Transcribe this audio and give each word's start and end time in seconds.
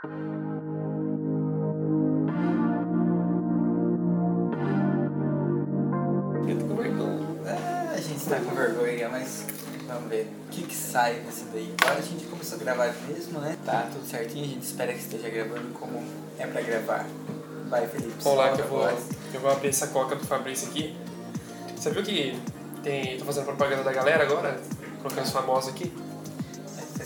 Eu 0.00 0.10
tô 6.56 6.66
com 6.66 6.76
vergonha. 6.76 7.26
É, 7.44 7.94
a 7.96 8.00
gente 8.00 8.24
tá 8.26 8.38
com 8.38 8.54
vergonha, 8.54 9.08
mas 9.08 9.44
vamos 9.88 10.08
ver 10.08 10.32
o 10.46 10.50
que, 10.50 10.62
que 10.62 10.74
sai 10.76 11.14
desse 11.14 11.46
daí. 11.52 11.74
Agora 11.82 11.98
a 11.98 12.02
gente 12.02 12.26
começou 12.26 12.58
a 12.58 12.60
gravar 12.60 12.94
mesmo, 13.08 13.40
né? 13.40 13.58
Tá 13.64 13.88
tudo 13.92 14.06
certinho, 14.06 14.44
a 14.44 14.48
gente 14.48 14.62
espera 14.62 14.92
que 14.92 15.00
esteja 15.00 15.28
gravando 15.30 15.74
como 15.74 16.00
é 16.38 16.46
pra 16.46 16.62
gravar. 16.62 17.04
Vai, 17.68 17.88
Felipe. 17.88 18.14
Vamos 18.22 18.38
lá 18.38 18.46
solta 18.50 18.62
que 18.62 18.68
eu 18.68 18.68
vou, 18.68 18.88
voz. 18.88 19.08
eu 19.34 19.40
vou 19.40 19.50
abrir 19.50 19.68
essa 19.70 19.88
coca 19.88 20.14
do 20.14 20.24
Fabrício 20.24 20.68
aqui. 20.68 20.96
Você 21.76 21.90
viu 21.90 22.04
que 22.04 22.40
tem, 22.84 23.18
tô 23.18 23.24
fazendo 23.24 23.46
propaganda 23.46 23.82
da 23.82 23.92
galera 23.92 24.22
agora? 24.22 24.60
Colocando 25.02 25.24
os 25.24 25.32
famosos 25.32 25.70
aqui? 25.70 25.92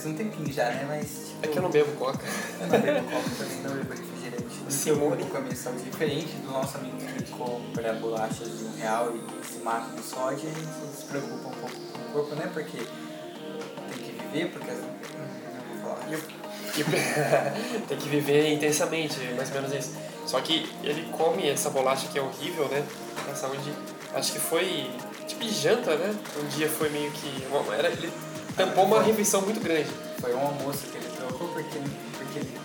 Faz 0.03 0.07
um 0.07 0.15
tempinho 0.15 0.53
já, 0.53 0.65
né? 0.71 0.85
Mas. 0.89 1.07
Tipo, 1.29 1.45
É 1.45 1.49
que 1.49 1.59
eu 1.59 1.63
não 1.63 1.71
bebo 1.71 1.93
coca. 1.93 2.25
eu 2.61 2.67
não 2.67 2.81
bebo 2.81 3.11
copo 3.11 3.31
também, 3.37 3.57
não 3.63 3.71
bebo 3.75 3.91
refrigerante. 3.91 4.73
Sim, 4.73 4.91
eu 4.91 4.97
muito. 4.97 5.19
como 5.19 5.31
com 5.31 5.37
a 5.39 5.41
minha 5.43 5.55
saúde 5.57 5.83
diferente 5.85 6.33
do 6.37 6.51
nosso 6.51 6.77
amigo 6.79 6.97
que 6.97 7.31
compra 7.33 7.93
bolachas 7.95 8.59
de 8.59 8.65
um 8.65 8.73
real 8.77 9.13
e 9.15 9.47
se 9.47 9.59
mata 9.61 9.87
no 9.95 10.03
sódio, 10.03 10.49
a 10.49 10.53
gente 10.53 10.97
se 10.97 11.05
preocupa 11.05 11.35
um 11.49 11.53
pouco 11.53 11.77
com 11.93 11.99
o 11.99 12.13
corpo, 12.13 12.35
né? 12.35 12.51
Porque 12.53 12.79
tem 12.79 13.99
que 14.05 14.13
viver, 14.23 14.51
porque. 14.51 14.71
as- 14.71 14.79
Não 14.79 15.81
vou 15.83 15.95
falar. 15.97 16.11
E 16.11 16.15
o- 16.17 16.19
o- 16.19 17.83
tem 17.87 17.99
que 17.99 18.09
viver 18.09 18.53
intensamente, 18.53 19.19
mais 19.37 19.49
ou 19.51 19.55
menos 19.63 19.73
isso. 19.73 19.93
Só 20.27 20.41
que 20.41 20.69
ele 20.83 21.09
come 21.13 21.49
essa 21.49 21.71
bolacha 21.71 22.09
que 22.09 22.19
é 22.19 22.23
horrível, 22.23 22.67
né? 22.69 22.85
Pra 23.25 23.35
saúde. 23.35 23.73
Acho 24.15 24.33
que 24.33 24.39
foi 24.41 24.91
tipo 25.27 25.47
janta, 25.49 25.95
né? 25.97 26.15
Um 26.43 26.47
dia 26.49 26.69
foi 26.69 26.89
meio 26.91 27.11
que. 27.13 27.45
Era, 27.77 27.89
ele 27.89 28.13
tampou 28.57 28.85
uma 28.85 29.03
refeição 29.03 29.43
muito 29.43 29.61
grande. 29.61 29.89
Foi 30.21 30.35
um 30.35 30.41
almoço 30.41 30.87
que 30.87 30.97
ele 30.99 31.09
trocou 31.17 31.49
porque, 31.49 31.79
porque 32.19 32.39
ele 32.39 32.59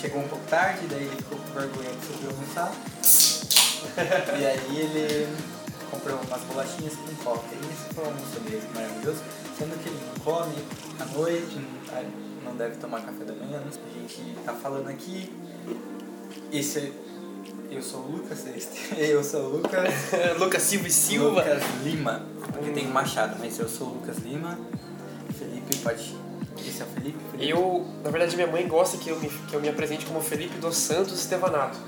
chegou 0.00 0.20
um 0.20 0.28
pouco 0.28 0.44
tarde, 0.48 0.86
daí 0.88 1.02
ele 1.04 1.16
ficou 1.16 1.38
com 1.38 1.52
vergonha 1.52 1.90
de 1.90 2.06
subir 2.06 2.28
almoçar. 2.28 2.72
e 4.40 4.46
aí 4.46 4.80
ele 4.80 5.28
comprou 5.90 6.18
umas 6.26 6.40
bolachinhas 6.42 6.94
com 6.96 7.14
coca. 7.24 7.46
E 7.52 7.72
esse 7.72 7.94
foi 7.94 8.04
o 8.04 8.06
almoço 8.08 8.40
dele, 8.40 8.62
maravilhoso. 8.74 9.22
Sendo 9.58 9.82
que 9.82 9.88
ele 9.88 9.98
não 10.08 10.24
come 10.24 10.54
à 10.98 11.04
noite, 11.16 11.56
não, 11.56 12.50
não 12.50 12.56
deve 12.56 12.76
tomar 12.76 13.02
café 13.02 13.24
da 13.24 13.32
manhã. 13.34 13.60
A 13.60 14.08
gente 14.08 14.36
tá 14.44 14.52
falando 14.52 14.88
aqui. 14.88 15.32
Esse 16.52 16.78
é- 16.78 16.92
eu 17.70 17.82
sou 17.82 18.00
o 18.00 18.12
Lucas, 18.12 18.44
eu 18.96 19.24
sou 19.24 19.40
o 19.42 19.56
Lucas. 19.56 19.94
Lucas 20.38 20.62
Silva 20.62 20.88
e 20.88 20.90
Silva. 20.90 21.40
Lucas 21.40 21.62
Lima, 21.82 22.22
porque 22.52 22.70
tem 22.70 22.86
Machado, 22.86 23.36
mas 23.38 23.58
eu 23.58 23.68
sou 23.68 23.88
o 23.88 23.94
Lucas 23.94 24.18
Lima. 24.18 24.58
Pode. 25.82 26.16
Esse 26.58 26.82
é 26.82 26.84
o 26.84 26.88
Felipe? 26.88 27.18
Felipe. 27.30 27.50
Eu, 27.50 27.86
na 28.02 28.10
verdade, 28.10 28.34
minha 28.36 28.48
mãe 28.48 28.66
gosta 28.66 28.96
que 28.96 29.08
eu 29.08 29.18
me, 29.18 29.28
que 29.28 29.54
eu 29.54 29.60
me 29.60 29.68
apresente 29.68 30.06
como 30.06 30.20
Felipe 30.20 30.58
dos 30.58 30.76
Santos 30.76 31.18
Estevanato. 31.18 31.78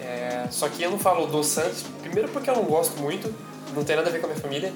É, 0.00 0.46
só 0.50 0.68
que 0.68 0.82
eu 0.82 0.90
não 0.90 0.98
falo 0.98 1.26
dos 1.26 1.46
Santos, 1.46 1.84
primeiro 2.00 2.28
porque 2.28 2.50
eu 2.50 2.54
não 2.54 2.64
gosto 2.64 3.00
muito, 3.00 3.32
não 3.74 3.84
tem 3.84 3.96
nada 3.96 4.08
a 4.08 4.12
ver 4.12 4.20
com 4.20 4.26
a 4.26 4.30
minha 4.30 4.40
família, 4.40 4.72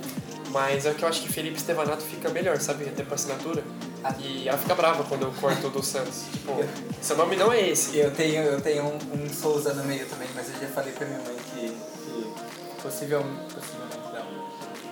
mas 0.50 0.86
é 0.86 0.94
que 0.94 1.02
eu 1.02 1.08
acho 1.08 1.22
que 1.22 1.28
Felipe 1.28 1.56
Estevanato 1.56 2.02
fica 2.02 2.28
melhor, 2.30 2.58
sabe? 2.60 2.84
Até 2.84 3.02
por 3.02 3.14
assinatura. 3.14 3.62
Ah. 4.02 4.14
E 4.18 4.48
ela 4.48 4.56
fica 4.56 4.74
brava 4.74 5.04
quando 5.04 5.22
eu 5.22 5.32
corto 5.32 5.66
o 5.66 5.70
dos 5.70 5.86
Santos. 5.86 6.24
Tipo, 6.32 6.54
seu 7.02 7.16
nome 7.16 7.36
não 7.36 7.52
é 7.52 7.68
esse. 7.68 7.98
Eu 7.98 8.10
tenho, 8.10 8.42
eu 8.42 8.60
tenho 8.60 8.84
um, 8.84 8.96
um 8.96 9.28
Souza 9.28 9.74
no 9.74 9.84
meio 9.84 10.06
também, 10.06 10.28
mas 10.34 10.48
eu 10.48 10.60
já 10.60 10.68
falei 10.68 10.92
pra 10.92 11.06
minha 11.06 11.20
mãe 11.20 11.36
que, 11.52 11.68
que 11.68 12.82
possivelmente, 12.82 13.54
possivelmente. 13.54 13.98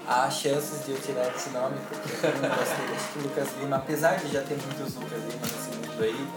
Há 0.09 0.31
chances 0.31 0.85
de 0.87 0.93
eu 0.93 1.01
tirar 1.01 1.35
esse 1.35 1.51
nome, 1.51 1.77
porque 1.89 2.27
eu 2.27 2.33
não 2.41 2.49
gostei. 2.49 2.87
O 3.17 3.23
Lucas 3.23 3.49
Lima, 3.61 3.77
apesar 3.77 4.17
de 4.17 4.33
já 4.33 4.43
ter 4.43 4.57
muitos 4.57 4.95
Lucas 4.95 5.19
Lima 5.19 5.41
nesse 5.43 5.77
mundo 5.77 6.03
aí, 6.03 6.29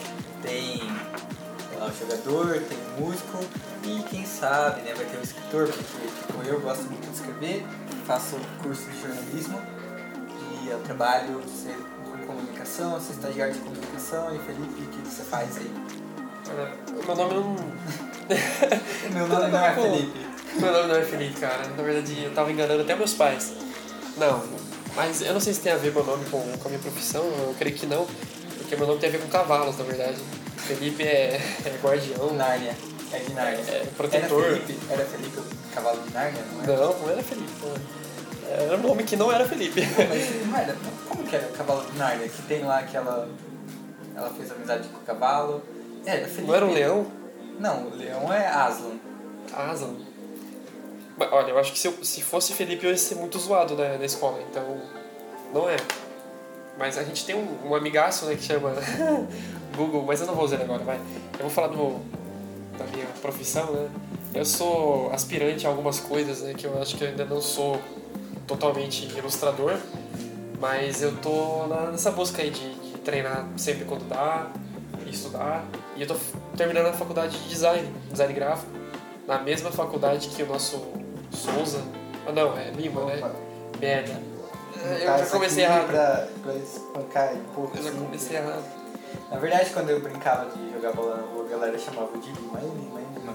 tem 0.42 0.90
lá, 1.80 1.88
o 1.88 1.94
jogador, 1.98 2.62
tem 2.62 2.78
o 2.78 3.02
músico 3.02 3.40
e 3.84 4.04
quem 4.10 4.26
sabe, 4.26 4.82
né, 4.82 4.94
vai 4.94 5.06
ter 5.06 5.18
o 5.18 5.24
escritor, 5.24 5.68
porque 5.68 5.84
tipo, 5.84 6.44
eu 6.46 6.60
gosto 6.60 6.84
muito 6.84 7.10
de 7.10 7.16
escrever, 7.16 7.66
faço 8.06 8.38
curso 8.62 8.84
de 8.90 9.02
jornalismo 9.02 9.60
e 10.64 10.70
eu 10.70 10.80
trabalho 10.80 11.42
com 11.42 12.28
comunicação, 12.28 13.00
sou 13.00 13.16
estagiário 13.16 13.54
de 13.54 13.60
comunicação 13.62 14.36
e 14.36 14.40
Felipe, 14.40 14.82
o 14.82 14.88
que 14.88 15.08
você 15.08 15.24
faz 15.24 15.58
aí? 15.58 15.72
O 16.90 17.06
meu 17.06 17.16
nome 17.16 17.34
não. 17.34 17.80
Meu 19.12 19.28
nome 19.28 19.52
não 19.52 19.66
é 19.66 19.74
Felipe. 19.74 20.20
Meu 20.60 20.72
nome 20.72 20.88
não 20.88 20.96
é 20.96 21.02
Felipe, 21.04 21.40
cara. 21.40 21.68
Na 21.76 21.84
verdade, 21.84 22.24
eu 22.24 22.34
tava 22.34 22.52
enganando 22.52 22.82
até 22.82 22.96
meus 22.96 23.14
pais. 23.14 23.54
Não, 24.20 24.44
mas 24.96 25.22
eu 25.22 25.34
não 25.34 25.40
sei 25.40 25.54
se 25.54 25.62
tem 25.62 25.72
a 25.72 25.78
ver 25.78 25.94
meu 25.94 26.04
nome 26.04 26.26
com, 26.26 26.42
com 26.58 26.68
a 26.68 26.70
minha 26.70 26.82
profissão, 26.82 27.24
eu 27.24 27.56
creio 27.58 27.76
que 27.76 27.86
não, 27.86 28.06
porque 28.58 28.76
meu 28.76 28.86
nome 28.86 29.00
tem 29.00 29.10
a 29.10 29.12
ver 29.14 29.22
com 29.22 29.30
cavalos, 29.30 29.78
na 29.78 29.84
verdade. 29.84 30.18
Felipe 30.58 31.04
é, 31.04 31.40
é 31.66 31.80
guardião, 31.82 32.34
Nárnia. 32.34 32.76
É 33.12 33.20
de 33.20 33.34
Nárnia. 33.34 33.64
é 33.68 33.88
protetor. 33.98 34.44
Era 34.44 34.56
Felipe, 34.56 34.80
era 34.90 35.06
Felipe 35.06 35.40
o 35.40 35.74
cavalo 35.74 36.02
de 36.02 36.14
Nárnia, 36.14 36.44
não 36.54 36.62
é? 36.62 36.68
Não, 36.68 37.00
não 37.00 37.10
era 37.10 37.24
Felipe. 37.24 37.52
não. 37.64 38.00
Era 38.52 38.78
um 38.78 38.82
nome 38.82 39.04
que 39.04 39.16
não 39.16 39.32
era 39.32 39.48
Felipe. 39.48 39.82
Mas 39.82 40.48
não 40.48 40.58
era. 40.58 40.76
Como 41.08 41.24
que 41.24 41.36
era 41.36 41.48
o 41.48 41.52
cavalo 41.52 41.84
de 41.90 41.98
Nárnia? 41.98 42.28
Que 42.28 42.42
tem 42.44 42.64
lá 42.64 42.80
aquela. 42.80 43.30
Ela 44.16 44.30
fez 44.32 44.52
amizade 44.52 44.88
com 44.90 44.98
o 44.98 45.02
cavalo. 45.02 45.64
Era 46.06 46.28
Felipe. 46.28 46.48
Não 46.48 46.56
era 46.56 46.66
um 46.66 46.74
leão? 46.74 47.08
Não, 47.60 47.88
o 47.88 47.96
leão 47.96 48.34
é 48.34 48.48
Aslan. 48.48 48.98
Aslan. 49.54 49.96
Olha, 51.32 51.52
eu 51.52 51.60
acho 51.60 51.74
que 51.74 51.80
se, 51.80 51.88
eu, 51.88 52.04
se 52.04 52.22
fosse 52.22 52.54
Felipe 52.54 52.86
eu 52.86 52.92
ia 52.92 52.98
ser 52.98 53.16
muito 53.16 53.38
zoado 53.40 53.76
na, 53.76 53.98
na 53.98 54.06
escola, 54.06 54.42
então 54.50 54.82
não 55.54 55.70
é. 55.70 55.78
Mas 56.78 56.98
a 56.98 57.04
gente 57.04 57.26
tem 57.26 57.36
um, 57.36 57.70
um 57.70 57.76
amigaço 57.76 58.26
né, 58.26 58.36
que 58.36 58.44
chama 58.44 58.74
Google, 59.76 60.04
mas 60.04 60.22
eu 60.22 60.28
não 60.28 60.36
vou 60.36 60.46
usar 60.46 60.56
ele 60.56 60.64
agora, 60.64 60.84
vai. 60.84 60.98
Eu 61.34 61.42
vou 61.42 61.50
falar 61.50 61.68
do, 61.68 62.00
da 62.78 62.86
minha 62.86 63.06
profissão, 63.22 63.72
né? 63.72 63.90
Eu 64.34 64.46
sou 64.46 65.12
aspirante 65.12 65.66
a 65.66 65.70
algumas 65.70 66.00
coisas, 66.00 66.42
né? 66.42 66.54
Que 66.54 66.66
eu 66.66 66.82
acho 66.82 66.96
que 66.96 67.04
eu 67.04 67.10
ainda 67.10 67.26
não 67.26 67.42
sou 67.42 67.82
totalmente 68.48 69.06
ilustrador, 69.18 69.78
mas 70.60 71.02
eu 71.02 71.16
tô 71.18 71.68
nessa 71.92 72.12
busca 72.12 72.42
aí 72.42 72.50
de, 72.50 72.76
de 72.76 72.98
treinar 73.00 73.48
sempre 73.58 73.86
quando 73.86 74.08
dá, 74.08 74.48
estudar. 75.08 75.66
E 75.96 76.02
eu 76.02 76.08
tô 76.08 76.16
terminando 76.56 76.88
a 76.88 76.94
faculdade 76.94 77.38
de 77.38 77.50
design, 77.50 77.92
design 78.10 78.34
gráfico, 78.34 78.72
na 79.28 79.40
mesma 79.40 79.72
faculdade 79.72 80.30
que 80.30 80.44
o 80.44 80.48
nosso 80.48 80.99
Souza. 81.32 81.84
Ah 82.28 82.32
não, 82.32 82.58
é 82.58 82.72
Lima, 82.72 83.06
né? 83.06 83.18
Opa. 83.18 83.32
Merda. 83.80 84.14
No 84.14 84.92
Eu 84.92 85.18
já 85.18 85.26
comecei 85.26 85.64
errado. 85.64 85.88
Pra, 85.88 86.28
pra 86.44 86.54
espancar 86.56 87.34
pouco. 87.54 87.78
Eu 87.78 87.84
já 87.84 87.90
assim, 87.90 88.00
comecei 88.00 88.38
errado. 88.38 88.64
Na 89.32 89.38
verdade, 89.38 89.70
quando 89.72 89.90
eu 89.90 90.00
brincava 90.00 90.50
de 90.52 90.72
jogar 90.72 90.94
bola 90.94 91.18
na 91.18 91.24
rua, 91.24 91.46
a 91.46 91.50
galera 91.50 91.78
chamava 91.78 92.18
de 92.18 92.32
Lima, 92.32 92.60
é 92.60 92.64
Lima, 92.64 93.00
é 93.00 93.20
Lima. 93.20 93.34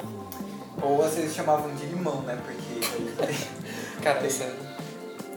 Ou 0.82 1.02
às 1.04 1.14
vezes 1.14 1.34
chamavam 1.34 1.74
de 1.74 1.86
limão, 1.86 2.20
né? 2.22 2.38
Porque 2.44 3.44
Cara, 4.02 4.24
essa, 4.26 4.52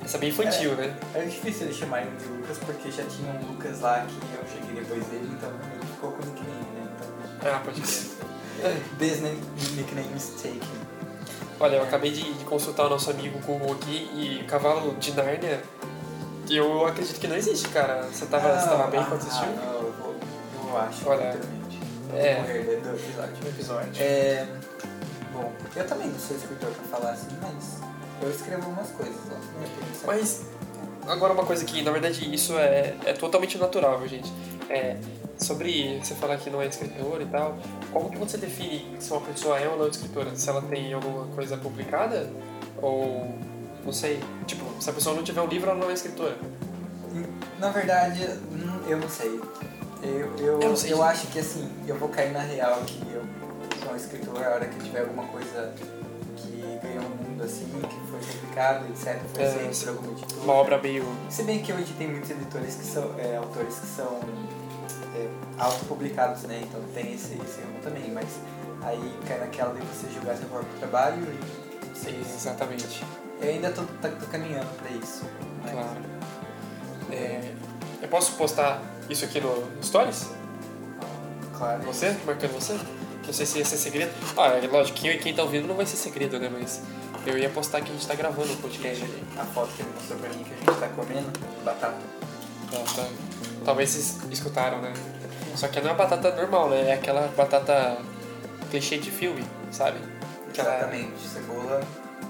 essa 0.04 0.18
é 0.18 0.20
bem 0.20 0.30
infantil, 0.30 0.76
né? 0.76 0.96
era 1.14 1.26
difícil 1.26 1.68
eles 1.68 1.78
chamarem 1.78 2.10
de 2.18 2.26
Lucas, 2.26 2.58
porque 2.60 2.92
já 2.92 3.04
tinha 3.06 3.32
um 3.32 3.54
Lucas 3.54 3.80
lá 3.80 4.06
que 4.06 4.16
eu 4.16 4.44
cheguei 4.52 4.82
depois 4.82 5.06
dele, 5.08 5.30
então 5.38 5.50
ele 5.50 5.86
ficou 5.86 6.12
com 6.12 6.24
o 6.24 6.26
nickname, 6.26 6.66
né? 6.76 6.90
Então, 7.40 7.54
Ah, 7.56 7.60
pode 7.64 7.82
crer. 7.82 8.18
this 9.00 9.22
name, 9.22 9.40
nickname 9.76 10.20
taken. 10.42 10.87
Olha, 11.60 11.78
eu 11.78 11.84
acabei 11.84 12.12
de, 12.12 12.34
de 12.34 12.46
consultar 12.46 12.86
o 12.86 12.90
nosso 12.90 13.10
amigo 13.10 13.40
Google 13.40 13.74
aqui 13.74 14.10
e 14.14 14.44
Cavalo 14.46 14.96
de 14.96 15.12
Nárnia, 15.14 15.62
eu 16.50 16.86
acredito 16.86 17.20
que 17.20 17.28
não 17.28 17.36
existe, 17.36 17.68
cara. 17.70 18.04
Você 18.04 18.26
tava, 18.28 18.60
você 18.60 18.70
tava 18.70 18.88
bem 18.88 19.04
quando 19.04 19.22
assistiu? 19.22 19.48
Ah, 19.48 19.66
não, 19.66 19.74
eu, 19.74 19.94
vou, 19.94 20.16
eu 20.70 20.78
acho, 20.78 21.10
Olha, 21.10 21.32
literalmente. 21.32 21.80
Eu 22.12 22.18
é. 22.18 22.36
morrer 22.36 22.82
do 22.82 23.42
do 23.42 23.48
episódio. 23.50 24.02
É, 24.02 24.48
bom, 25.34 25.52
eu 25.76 25.88
também 25.88 26.08
não 26.08 26.20
sou 26.20 26.38
escritor 26.38 26.70
pra 26.70 27.00
falar 27.00 27.12
assim, 27.14 27.28
mas 27.42 27.80
eu 28.22 28.30
escrevo 28.30 28.70
umas 28.70 28.90
coisas 28.92 29.16
lá. 29.30 29.40
Mas, 30.06 30.46
agora 31.08 31.34
uma 31.34 31.46
coisa 31.46 31.66
que, 31.66 31.82
na 31.82 31.92
verdade, 31.92 32.34
isso 32.34 32.58
é, 32.58 32.96
é 33.06 33.14
totalmente 33.14 33.58
natural, 33.58 34.00
viu, 34.00 34.08
gente? 34.08 34.32
É, 34.70 34.98
sobre 35.38 36.00
você 36.04 36.16
falar 36.16 36.38
que 36.38 36.50
não 36.50 36.62
é 36.62 36.68
escritor 36.68 37.22
e 37.22 37.26
tal, 37.26 37.58
como 37.92 38.10
que 38.10 38.18
você 38.18 38.38
define 38.38 38.96
se 39.00 39.12
uma 39.12 39.22
pessoa 39.22 39.60
é 39.60 39.68
ou 39.68 39.78
não 39.78 39.88
escritora? 39.88 40.36
Se 40.36 40.50
ela 40.50 40.62
tem 40.62 40.94
alguma 40.94 41.28
coisa 41.28 41.58
publicada? 41.58 42.30
Ou, 42.82 43.34
não 43.84 43.94
sei, 43.94 44.20
tipo, 44.46 44.66
se 44.82 44.90
a 44.90 44.94
pessoa 44.94 45.16
não 45.16 45.24
tiver 45.24 45.42
um 45.42 45.48
livro, 45.48 45.70
ela 45.70 45.80
não 45.80 45.90
é 45.90 45.94
escritora. 45.94 46.38
Na 47.60 47.70
verdade, 47.70 48.24
hum, 48.52 48.82
eu 48.88 48.98
não 48.98 49.10
sei. 49.10 49.40
Eu, 50.04 50.36
eu, 50.38 50.62
Eu 50.62 50.78
sei. 50.78 50.94
eu 50.94 51.02
acho 51.02 51.28
que 51.28 51.40
assim, 51.40 51.68
eu 51.88 51.98
vou 51.98 52.10
cair 52.10 52.32
na 52.32 52.42
real 52.42 52.82
que 52.86 53.02
eu 53.12 53.24
sou 53.82 53.94
um 53.94 53.96
escritor 53.96 54.44
a 54.46 54.50
hora 54.50 54.66
que 54.68 54.80
tiver 54.84 55.02
alguma 55.02 55.24
coisa 55.24 55.74
que 56.36 56.80
ganhou 56.84 57.04
no 57.04 57.16
mundo 57.16 57.44
assim, 57.44 57.66
que 57.66 58.12
foi 58.12 58.20
publicado, 58.20 58.86
etc. 58.86 59.20
Foi 59.34 59.44
É, 59.44 59.72
por 59.72 59.90
alguma 59.90 60.12
editora. 60.12 60.42
Uma 60.44 60.54
obra 60.54 60.78
meio... 60.80 61.04
Se 61.30 61.44
bem 61.44 61.60
que 61.64 61.74
hoje 61.74 61.94
tem 61.98 62.08
muitos 62.08 62.30
editores 62.30 62.76
que 62.76 62.86
são, 62.86 63.16
é, 63.18 63.38
autores 63.38 63.80
que 63.80 63.88
são 63.88 64.20
autopublicados, 65.58 66.44
né? 66.44 66.62
Então 66.64 66.82
tem 66.94 67.14
esse, 67.14 67.34
esse 67.34 67.62
ramo 67.62 67.80
também, 67.84 68.12
mas 68.12 68.26
aí 68.84 69.14
cai 69.28 69.40
naquela 69.40 69.74
de 69.74 69.82
você 69.88 70.08
jogar 70.14 70.36
seu 70.36 70.48
próprio 70.50 70.70
trabalho 70.80 71.24
e 71.24 71.98
se- 71.98 72.10
Exatamente. 72.10 73.04
Eu 73.42 73.50
ainda 73.50 73.72
tô, 73.72 73.84
tá- 74.02 74.10
tô 74.10 74.26
caminhando 74.28 74.68
pra 74.82 74.90
isso. 74.92 75.24
mas- 75.64 75.72
Claro. 75.72 76.00
É, 77.12 77.52
eu 78.02 78.08
posso 78.10 78.34
postar 78.34 78.82
isso 79.10 79.26
aqui 79.26 79.40
no 79.40 79.64
Stories? 79.82 80.28
Claro. 81.58 81.82
Você? 81.84 82.16
Marcando 82.26 82.52
você? 82.54 82.74
Não 83.26 83.34
sei 83.34 83.46
se 83.46 83.58
ia 83.60 83.66
ser 83.66 83.78
segredo. 83.78 84.12
Ah, 84.38 84.48
é 84.50 84.68
lógico, 84.68 84.98
quem, 85.00 85.18
quem 85.20 85.34
tá 85.34 85.44
ouvindo 85.44 85.68
não 85.68 85.76
vai 85.76 85.86
ser 85.86 85.98
segredo, 85.98 86.40
né? 86.40 86.50
Mas 86.52 86.82
eu 87.26 87.38
ia 87.38 87.50
postar 87.50 87.82
que 87.82 87.90
a 87.90 87.94
gente 87.94 88.08
tá 88.08 88.16
gravando 88.16 88.54
o 88.54 88.58
podcast 88.58 89.04
ali. 89.04 89.24
A 89.38 89.44
foto 89.44 89.70
que 89.76 89.82
ele 89.82 89.92
mostrou 89.94 90.20
pra 90.20 90.30
mim 90.30 90.44
que 90.44 90.54
a 90.54 90.58
gente 90.72 90.80
tá 90.80 90.88
comendo, 90.90 91.28
batata. 91.66 91.98
Tá, 92.72 92.78
tá. 92.96 93.08
Talvez 93.66 93.90
vocês 93.90 94.18
escutaram, 94.32 94.82
né? 94.82 94.94
Só 95.56 95.68
que 95.68 95.80
não 95.82 95.90
é 95.90 95.92
uma 95.94 95.98
batata 95.98 96.36
normal, 96.36 96.70
né? 96.70 96.90
É 96.90 96.94
aquela 96.94 97.28
batata 97.30 97.98
clichê 98.70 98.98
de 98.98 99.10
filme, 99.12 99.44
sabe? 99.72 99.98
Aquela- 100.50 100.76
Exatamente, 100.78 101.20
cebola 101.28 101.82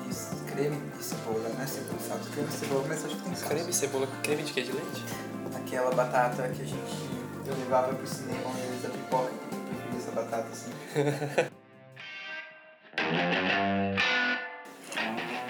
e 0.10 0.52
creme 0.52 0.78
de 0.98 1.04
cebola, 1.04 1.50
né? 1.50 1.66
Cebola, 1.68 2.00
sabe? 2.08 2.26
Creme 2.32 2.48
de 2.48 2.54
cebola, 2.56 2.86
mas 2.88 3.06
acho 3.06 3.16
que 3.16 3.22
tem. 3.22 3.34
Creme, 3.50 3.74
cebola, 3.74 4.08
creme 4.24 4.44
de 4.44 4.54
quê? 4.54 4.62
De 4.64 4.72
leite? 4.72 5.04
Aquela 5.56 5.92
batata 5.94 6.44
que 6.50 6.62
a 6.62 6.66
gente 6.66 7.08
eu 7.46 7.56
levava 7.60 7.94
pro 7.94 8.06
cinema 8.08 8.42
ao 8.46 8.52
invés 8.52 8.82
da 8.84 8.90
pipoca, 8.90 9.32
preferia 9.32 9.98
essa 10.00 10.12
batata 10.12 10.48
assim. 10.52 10.72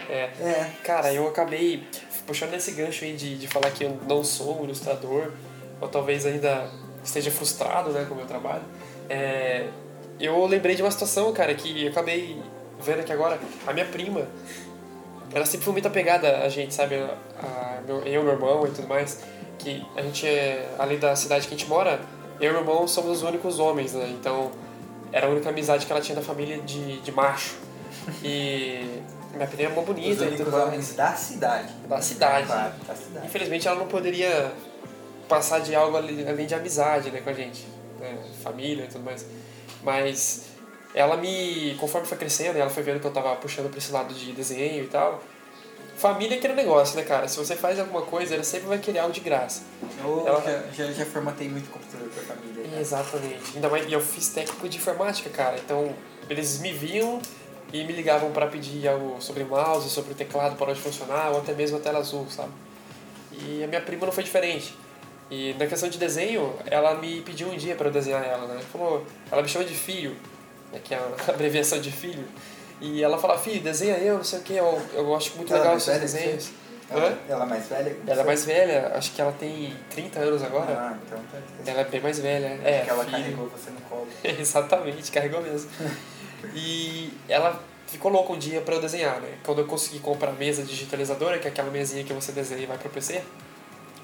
É. 0.09 0.23
É, 0.39 0.71
Cara, 0.83 1.13
eu 1.13 1.27
acabei 1.27 1.85
puxando 2.27 2.53
esse 2.53 2.71
gancho 2.71 3.03
aí 3.05 3.13
de, 3.15 3.37
de 3.37 3.47
falar 3.47 3.71
que 3.71 3.83
eu 3.85 3.97
não 4.07 4.23
sou 4.23 4.61
um 4.61 4.65
ilustrador, 4.65 5.31
ou 5.81 5.87
talvez 5.87 6.25
ainda 6.25 6.69
esteja 7.03 7.31
frustrado 7.31 7.89
né, 7.91 8.05
com 8.07 8.13
o 8.13 8.17
meu 8.17 8.25
trabalho. 8.27 8.61
É, 9.09 9.67
eu 10.19 10.45
lembrei 10.45 10.75
de 10.75 10.81
uma 10.83 10.91
situação, 10.91 11.31
cara, 11.33 11.55
que 11.55 11.85
eu 11.85 11.89
acabei 11.89 12.39
vendo 12.79 12.99
aqui 12.99 13.11
agora. 13.13 13.39
A 13.65 13.71
minha 13.73 13.85
prima, 13.85 14.27
ela 15.33 15.45
sempre 15.45 15.63
foi 15.65 15.73
muito 15.73 15.87
apegada 15.87 16.39
a 16.39 16.49
gente, 16.49 16.73
sabe? 16.73 16.95
A, 16.95 17.15
a- 17.41 17.81
meu, 17.87 17.99
eu, 18.03 18.23
meu 18.23 18.33
irmão 18.33 18.67
e 18.67 18.71
tudo 18.71 18.87
mais. 18.87 19.21
Que 19.57 19.83
a 19.95 20.01
gente 20.01 20.27
é, 20.27 20.69
além 20.77 20.99
da 20.99 21.15
cidade 21.15 21.47
que 21.47 21.53
a 21.55 21.57
gente 21.57 21.67
mora, 21.69 21.99
eu 22.39 22.49
e 22.49 22.51
meu 22.53 22.61
irmão 22.61 22.87
somos 22.87 23.17
os 23.17 23.23
únicos 23.23 23.57
homens, 23.57 23.93
né? 23.93 24.07
Então, 24.19 24.51
era 25.11 25.27
a 25.27 25.29
única 25.29 25.49
amizade 25.49 25.85
que 25.85 25.91
ela 25.91 26.01
tinha 26.01 26.15
da 26.15 26.21
família 26.21 26.59
de, 26.59 26.99
de 27.01 27.11
macho. 27.11 27.55
E 28.23 29.01
minha 29.37 29.47
prima 29.47 29.69
é 29.69 29.73
uma 29.73 29.81
os 29.81 29.87
bonita 29.87 30.23
e 30.25 30.27
únicos 30.27 30.53
homens 30.53 30.93
da 30.95 31.13
cidade. 31.15 31.73
Da 31.87 32.01
cidade. 32.01 32.47
Claro, 32.47 32.73
da 32.87 32.95
cidade. 32.95 33.25
Infelizmente 33.25 33.67
ela 33.67 33.77
não 33.79 33.87
poderia 33.87 34.51
passar 35.29 35.59
de 35.59 35.73
algo 35.75 35.95
além 35.97 36.45
de 36.45 36.55
amizade 36.55 37.09
né, 37.11 37.21
com 37.21 37.29
a 37.29 37.33
gente, 37.33 37.65
né, 37.99 38.17
família 38.43 38.83
e 38.83 38.87
tudo 38.87 39.03
mais. 39.03 39.25
Mas 39.83 40.43
ela 40.93 41.17
me, 41.17 41.75
conforme 41.79 42.07
foi 42.07 42.17
crescendo, 42.17 42.57
ela 42.57 42.69
foi 42.69 42.83
vendo 42.83 42.99
que 42.99 43.07
eu 43.07 43.11
tava 43.11 43.35
puxando 43.35 43.69
pra 43.69 43.77
esse 43.77 43.91
lado 43.91 44.13
de 44.13 44.31
desenho 44.31 44.83
e 44.83 44.87
tal. 44.87 45.21
Família 45.97 46.35
é 46.35 46.37
aquele 46.37 46.53
negócio, 46.53 46.95
né, 46.95 47.03
cara? 47.03 47.27
Se 47.27 47.37
você 47.37 47.55
faz 47.55 47.79
alguma 47.79 48.03
coisa, 48.03 48.35
ela 48.35 48.43
sempre 48.43 48.67
vai 48.67 48.77
querer 48.77 48.99
algo 48.99 49.11
de 49.11 49.19
graça. 49.19 49.63
Eu 50.03 50.23
Ela- 50.27 50.41
já, 50.41 50.85
já, 50.85 50.91
já 50.91 51.05
formatei 51.07 51.49
muito 51.49 51.71
computador 51.71 52.07
pra 52.09 52.35
família. 52.35 52.63
né? 52.67 52.79
Exatamente. 52.79 53.55
Ainda 53.55 53.67
mais, 53.67 53.87
e 53.89 53.93
eu 53.93 53.99
fiz 53.99 54.27
técnico 54.29 54.69
de 54.69 54.77
informática, 54.77 55.27
cara. 55.31 55.57
Então, 55.57 55.91
eles 56.29 56.59
me 56.59 56.71
viam 56.71 57.19
e 57.73 57.83
me 57.83 57.93
ligavam 57.93 58.31
para 58.31 58.47
pedir 58.47 58.87
algo 58.87 59.21
sobre 59.21 59.43
mouse, 59.43 59.89
sobre 59.89 60.13
o 60.13 60.15
teclado 60.15 60.55
para 60.55 60.73
de 60.73 60.79
funcionar, 60.79 61.31
ou 61.31 61.39
até 61.39 61.53
mesmo 61.53 61.77
a 61.77 61.79
tela 61.79 61.99
azul, 61.99 62.25
sabe? 62.29 62.51
E 63.31 63.63
a 63.63 63.67
minha 63.67 63.81
prima 63.81 64.05
não 64.05 64.13
foi 64.13 64.23
diferente. 64.23 64.73
E 65.29 65.53
na 65.59 65.67
questão 65.67 65.89
de 65.89 65.97
desenho, 65.97 66.53
ela 66.65 66.95
me 66.95 67.21
pediu 67.21 67.49
um 67.49 67.57
dia 67.57 67.75
para 67.75 67.87
eu 67.87 67.91
desenhar 67.91 68.23
ela, 68.23 68.47
né? 68.47 68.61
Ela 69.29 69.41
me 69.41 69.47
chama 69.49 69.65
de 69.65 69.75
filho, 69.75 70.15
né, 70.71 70.79
que 70.83 70.93
é 70.93 70.97
a 70.97 71.11
abreviação 71.31 71.79
de 71.79 71.91
filho. 71.91 72.25
E 72.79 73.03
ela 73.03 73.17
fala, 73.17 73.37
filho, 73.37 73.61
desenha 73.61 73.97
eu, 73.97 74.17
não 74.17 74.23
sei 74.23 74.39
o 74.39 74.43
que, 74.43 74.53
eu, 74.55 74.81
eu 74.93 75.15
acho 75.15 75.35
muito 75.35 75.53
Ela 75.53 75.57
é 75.57 75.61
legal 75.61 75.71
mais 75.73 75.81
os 75.81 75.85
seus 75.85 75.99
desenhos. 75.99 76.51
Ela, 76.89 77.09
Hã? 77.09 77.17
ela 77.27 77.43
é 77.43 77.47
mais 77.47 77.67
velha? 77.67 77.97
Ela 78.07 78.13
é 78.13 78.15
você? 78.15 78.23
mais 78.23 78.45
velha, 78.45 78.91
acho 78.95 79.11
que 79.11 79.21
ela 79.21 79.31
tem 79.33 79.73
30 79.89 80.19
anos 80.19 80.43
agora. 80.43 80.71
Ah, 80.71 80.97
então 81.05 81.17
tá. 81.29 81.37
Ela 81.69 81.81
é 81.81 81.83
bem 81.83 81.99
mais 81.99 82.19
velha. 82.19 82.59
É, 82.63 82.81
que 82.85 82.89
ela 82.89 83.03
filho. 83.03 83.17
carregou 83.17 83.49
você 83.49 83.71
no 83.71 83.81
colo. 83.81 84.07
Exatamente, 84.23 85.11
carregou 85.11 85.41
mesmo. 85.41 85.69
E 86.53 87.11
ela 87.27 87.61
ficou 87.87 88.11
louca 88.11 88.33
um 88.33 88.37
dia 88.37 88.61
pra 88.61 88.75
eu 88.75 88.81
desenhar, 88.81 89.19
né? 89.21 89.37
Quando 89.45 89.59
eu 89.59 89.65
consegui 89.65 89.99
comprar 89.99 90.29
a 90.29 90.33
mesa 90.33 90.63
digitalizadora, 90.63 91.39
que 91.39 91.47
é 91.47 91.51
aquela 91.51 91.71
mesinha 91.71 92.03
que 92.03 92.13
você 92.13 92.31
desenha 92.31 92.61
e 92.61 92.65
vai 92.65 92.77
pro 92.77 92.89
PC, 92.89 93.23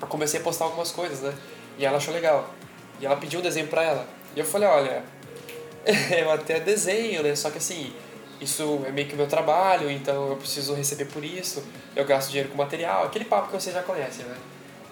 eu 0.01 0.07
comecei 0.07 0.39
a 0.39 0.43
postar 0.43 0.65
algumas 0.65 0.91
coisas, 0.91 1.21
né? 1.21 1.33
E 1.77 1.85
ela 1.85 1.97
achou 1.97 2.13
legal. 2.13 2.49
E 2.99 3.05
ela 3.05 3.15
pediu 3.17 3.39
um 3.39 3.43
desenho 3.43 3.67
pra 3.67 3.83
ela. 3.83 4.07
E 4.35 4.39
eu 4.39 4.45
falei, 4.45 4.67
olha, 4.67 5.03
eu 6.17 6.31
até 6.31 6.59
desenho, 6.59 7.23
né? 7.23 7.35
Só 7.35 7.49
que 7.49 7.57
assim, 7.57 7.93
isso 8.43 8.81
é 8.85 8.91
meio 8.91 9.07
que 9.07 9.13
o 9.13 9.17
meu 9.17 9.27
trabalho, 9.27 9.89
então 9.89 10.29
eu 10.29 10.35
preciso 10.35 10.73
receber 10.73 11.05
por 11.05 11.23
isso, 11.23 11.63
eu 11.95 12.05
gasto 12.05 12.29
dinheiro 12.29 12.49
com 12.49 12.57
material, 12.57 13.05
aquele 13.05 13.25
papo 13.25 13.47
que 13.47 13.61
você 13.61 13.71
já 13.71 13.83
conhece, 13.83 14.23
né? 14.23 14.35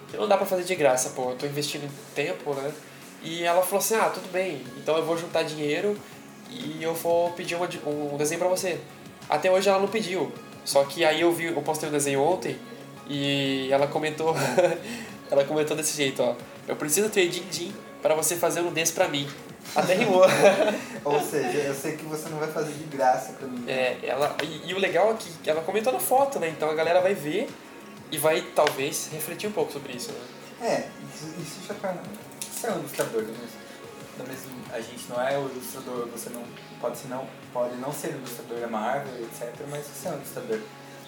Que 0.10 0.18
não 0.18 0.28
dá 0.28 0.38
pra 0.38 0.46
fazer 0.46 0.64
de 0.64 0.76
graça, 0.76 1.12
pô, 1.12 1.32
eu 1.32 1.36
tô 1.36 1.46
investindo 1.46 1.90
tempo, 2.16 2.54
né? 2.54 2.72
E 3.24 3.44
ela 3.44 3.62
falou 3.62 3.80
assim, 3.80 3.96
ah, 3.96 4.10
tudo 4.10 4.32
bem, 4.32 4.64
então 4.78 4.98
eu 4.98 5.06
vou 5.06 5.18
juntar 5.18 5.44
dinheiro 5.44 5.98
e 6.52 6.84
eu 6.84 6.94
vou 6.94 7.32
pedir 7.32 7.56
uma, 7.56 7.68
um 7.86 8.18
desenho 8.18 8.40
pra 8.40 8.50
você. 8.50 8.80
Até 9.30 9.52
hoje 9.52 9.70
ela 9.70 9.80
não 9.80 9.88
pediu, 9.88 10.32
só 10.66 10.84
que 10.84 11.06
aí 11.06 11.22
eu 11.22 11.32
vi, 11.32 11.46
eu 11.46 11.62
postei 11.62 11.88
um 11.88 11.92
desenho 11.92 12.22
ontem 12.22 12.58
e 13.08 13.70
ela 13.72 13.88
comentou, 13.88 14.36
ela 15.32 15.44
comentou 15.46 15.76
desse 15.76 15.96
jeito, 15.96 16.22
ó, 16.22 16.36
eu 16.68 16.76
preciso 16.76 17.10
ter 17.10 17.28
din-din 17.30 17.74
pra 18.02 18.16
você 18.16 18.36
fazer 18.36 18.62
um 18.62 18.72
desse 18.72 18.94
pra 18.94 19.08
mim. 19.08 19.28
Até 19.76 19.94
rimou. 19.94 20.24
Ou 21.06 21.22
seja, 21.22 21.58
eu 21.60 21.74
sei 21.74 21.96
que 21.96 22.04
você 22.04 22.28
não 22.30 22.40
vai 22.40 22.52
fazer 22.52 22.74
de 22.74 22.84
graça 22.86 23.34
pra 23.34 23.48
mim. 23.48 23.64
É, 23.68 23.98
ela, 24.04 24.36
e, 24.44 24.70
e 24.70 24.74
o 24.74 24.80
legal 24.80 25.12
é 25.12 25.16
que 25.16 25.50
ela 25.50 25.62
comentou 25.62 25.94
na 25.94 26.00
foto, 26.00 26.40
né? 26.40 26.50
Então 26.50 26.70
a 26.70 26.74
galera 26.74 27.00
vai 27.00 27.14
ver 27.14 27.48
e 28.12 28.18
vai 28.18 28.42
talvez 28.54 29.10
refletir 29.14 29.48
um 29.48 29.54
pouco 29.54 29.72
sobre 29.72 29.94
isso, 29.94 30.12
né? 30.12 30.68
É, 30.68 30.90
isso, 31.14 31.34
isso 31.40 31.68
já 31.68 31.74
torna. 31.76 32.02
Você 32.40 32.68
é 32.68 32.72
um 32.72 32.80
ilustrador, 32.80 33.24
né? 33.24 33.34
Da 34.18 34.26
mesma, 34.26 34.52
a 34.74 34.80
gente 34.80 35.08
não 35.10 35.22
é 35.22 35.38
o 35.38 35.50
ilustrador, 35.50 36.08
você 36.08 36.30
não 36.30 36.44
pode, 36.80 36.98
ser 36.98 37.08
não, 37.08 37.28
pode 37.54 37.76
não 37.76 37.92
ser 37.92 38.12
ilustrador 38.12 38.60
da 38.60 38.68
Marvel, 38.68 39.14
etc., 39.24 39.54
mas 39.70 39.86
você 39.86 40.08
é 40.08 40.12
um 40.12 40.16
ilustrador. 40.16 40.60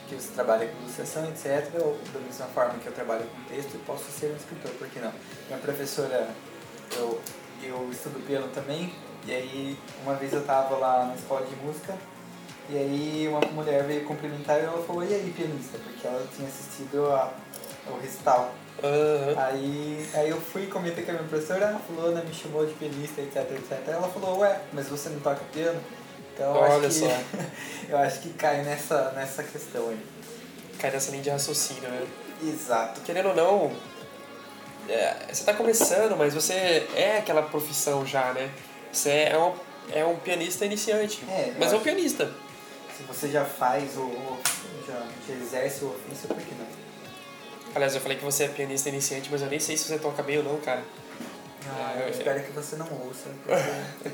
Que 0.08 0.16
você 0.16 0.34
trabalha 0.34 0.68
com 0.68 0.82
ilustração, 0.82 1.30
etc., 1.30 1.70
ou 1.82 1.98
da 2.14 2.20
mesma 2.20 2.46
forma 2.48 2.78
que 2.80 2.88
eu 2.88 2.94
trabalho 2.94 3.26
com 3.26 3.54
texto, 3.54 3.76
eu 3.76 3.80
posso 3.86 4.12
ser 4.12 4.32
um 4.32 4.36
escritor, 4.36 4.72
por 4.72 4.88
que 4.90 5.00
não? 5.00 5.14
Minha 5.48 5.60
professora, 5.60 6.30
eu, 6.96 7.22
eu 7.64 7.90
estudo 7.90 8.26
piano 8.28 8.50
também, 8.50 8.94
e 9.26 9.32
aí 9.32 9.80
uma 10.04 10.16
vez 10.16 10.34
eu 10.34 10.46
tava 10.46 10.76
lá 10.76 11.06
na 11.06 11.16
escola 11.16 11.46
de 11.46 11.56
música, 11.56 11.96
e 12.70 12.78
aí 12.78 13.28
uma 13.30 13.40
mulher 13.52 13.84
veio 13.84 14.06
cumprimentar 14.06 14.60
e 14.60 14.64
ela 14.64 14.84
falou, 14.86 15.04
e 15.04 15.14
aí 15.14 15.34
pianista? 15.36 15.78
Porque 15.78 16.06
ela 16.06 16.28
tinha 16.36 16.48
assistido 16.48 17.06
a, 17.12 17.34
o 17.88 18.00
recital. 18.00 18.54
Aham. 18.82 19.36
Aí, 19.38 20.10
aí 20.14 20.30
eu 20.30 20.40
fui 20.42 20.68
comentei 20.68 21.04
com 21.04 21.12
a 21.12 21.14
minha 21.16 21.28
professora, 21.28 21.70
a 21.76 21.80
fulana 21.80 22.22
me 22.24 22.34
chamou 22.34 22.66
de 22.66 22.74
pianista, 22.74 23.22
etc, 23.22 23.52
etc. 23.52 23.88
Ela 23.88 24.08
falou, 24.10 24.40
ué, 24.40 24.60
mas 24.74 24.88
você 24.90 25.10
não 25.10 25.20
toca 25.20 25.42
piano? 25.54 25.80
Então 26.34 26.56
eu 26.56 26.62
Olha 26.62 26.88
acho 26.88 27.00
só. 27.00 27.08
que 27.08 27.88
eu 27.92 27.98
acho 27.98 28.20
que 28.22 28.30
cai 28.34 28.64
nessa, 28.64 29.12
nessa 29.12 29.44
questão 29.44 29.90
aí. 29.90 30.00
Cai 30.80 30.92
nessa 30.92 31.12
linha 31.12 31.24
de 31.24 31.30
raciocínio, 31.30 31.90
né? 31.90 32.08
Exato. 32.42 33.02
Querendo 33.02 33.30
ou 33.30 33.36
não, 33.36 33.72
é, 34.90 35.28
você 35.32 35.44
tá 35.44 35.54
começando, 35.54 36.18
mas 36.18 36.34
você 36.34 36.88
é 36.96 37.18
aquela 37.20 37.44
profissão 37.44 38.06
já, 38.06 38.34
né? 38.34 38.50
Você 38.92 39.10
é 39.12 39.38
um, 39.38 39.54
é 39.94 40.04
um 40.06 40.18
pianista 40.18 40.66
iniciante. 40.66 41.24
É, 41.30 41.50
eu 41.50 41.54
mas 41.60 41.70
é 41.72 41.76
um 41.76 41.76
acho- 41.78 41.84
pianista. 41.84 42.32
Se 42.98 43.04
você 43.04 43.30
já 43.30 43.46
faz 43.46 43.96
o. 43.98 44.02
o- 44.02 44.40
já, 44.86 45.02
já 45.28 45.34
exerce 45.36 45.86
o 45.86 45.90
ofício, 45.90 46.28
por 46.28 46.38
que 46.38 46.54
não? 46.56 46.83
Aliás, 47.76 47.96
eu 47.96 48.02
falei 48.02 48.18
que 48.18 48.24
você 48.24 48.44
é 48.44 48.48
pianista 48.50 48.90
iniciante, 48.90 49.30
mas 49.32 49.42
eu 49.42 49.48
nem 49.50 49.60
sei 49.60 49.76
se 49.76 49.86
você 49.86 49.98
toca 49.98 50.22
bem 50.22 50.38
ou 50.38 50.44
não, 50.44 50.60
cara. 50.60 50.84
Ah, 51.68 51.94
É, 51.98 52.02
eu 52.04 52.08
é. 52.08 52.10
espero 52.12 52.44
que 52.44 52.52
você 52.52 52.76
não 52.76 52.88
ouça, 53.06 53.30
porque 53.44 54.10
eu 54.10 54.12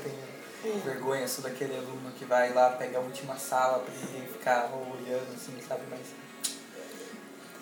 tenho 0.62 0.80
vergonha, 0.82 1.26
sou 1.28 1.42
daquele 1.44 1.76
aluno 1.76 2.10
que 2.18 2.24
vai 2.24 2.52
lá, 2.54 2.70
pega 2.70 2.98
a 2.98 3.00
última 3.00 3.36
sala 3.36 3.80
pra 3.80 3.92
ninguém 3.94 4.26
ficar 4.28 4.70
olhando 4.72 5.34
assim, 5.34 5.52
sabe? 5.66 5.82
Mas. 5.90 6.00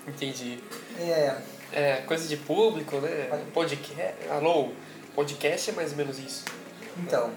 Entendi. 0.06 0.62
É, 0.98 1.36
É, 1.72 1.96
coisa 2.02 2.26
de 2.28 2.36
público, 2.36 2.96
né? 2.98 3.28
Podcast. 3.52 4.28
Alô? 4.30 4.70
Podcast 5.14 5.70
é 5.70 5.72
mais 5.74 5.90
ou 5.92 5.96
menos 5.98 6.18
isso. 6.18 6.44
Então, 6.96 7.30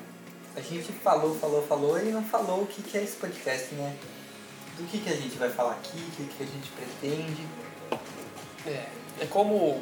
a 0.55 0.61
gente 0.61 0.91
falou, 0.93 1.35
falou, 1.37 1.65
falou 1.65 1.99
e 1.99 2.11
não 2.11 2.23
falou 2.23 2.61
o 2.61 2.67
que, 2.67 2.81
que 2.83 2.97
é 2.97 3.03
esse 3.03 3.17
podcast, 3.17 3.73
né? 3.75 3.95
Do 4.77 4.83
que, 4.85 4.99
que 4.99 5.09
a 5.09 5.15
gente 5.15 5.37
vai 5.37 5.49
falar 5.49 5.73
aqui, 5.73 5.97
o 5.97 6.11
que, 6.11 6.23
que 6.25 6.43
a 6.43 6.45
gente 6.45 6.69
pretende. 6.71 7.47
É, 8.67 8.85
é 9.21 9.25
como. 9.29 9.81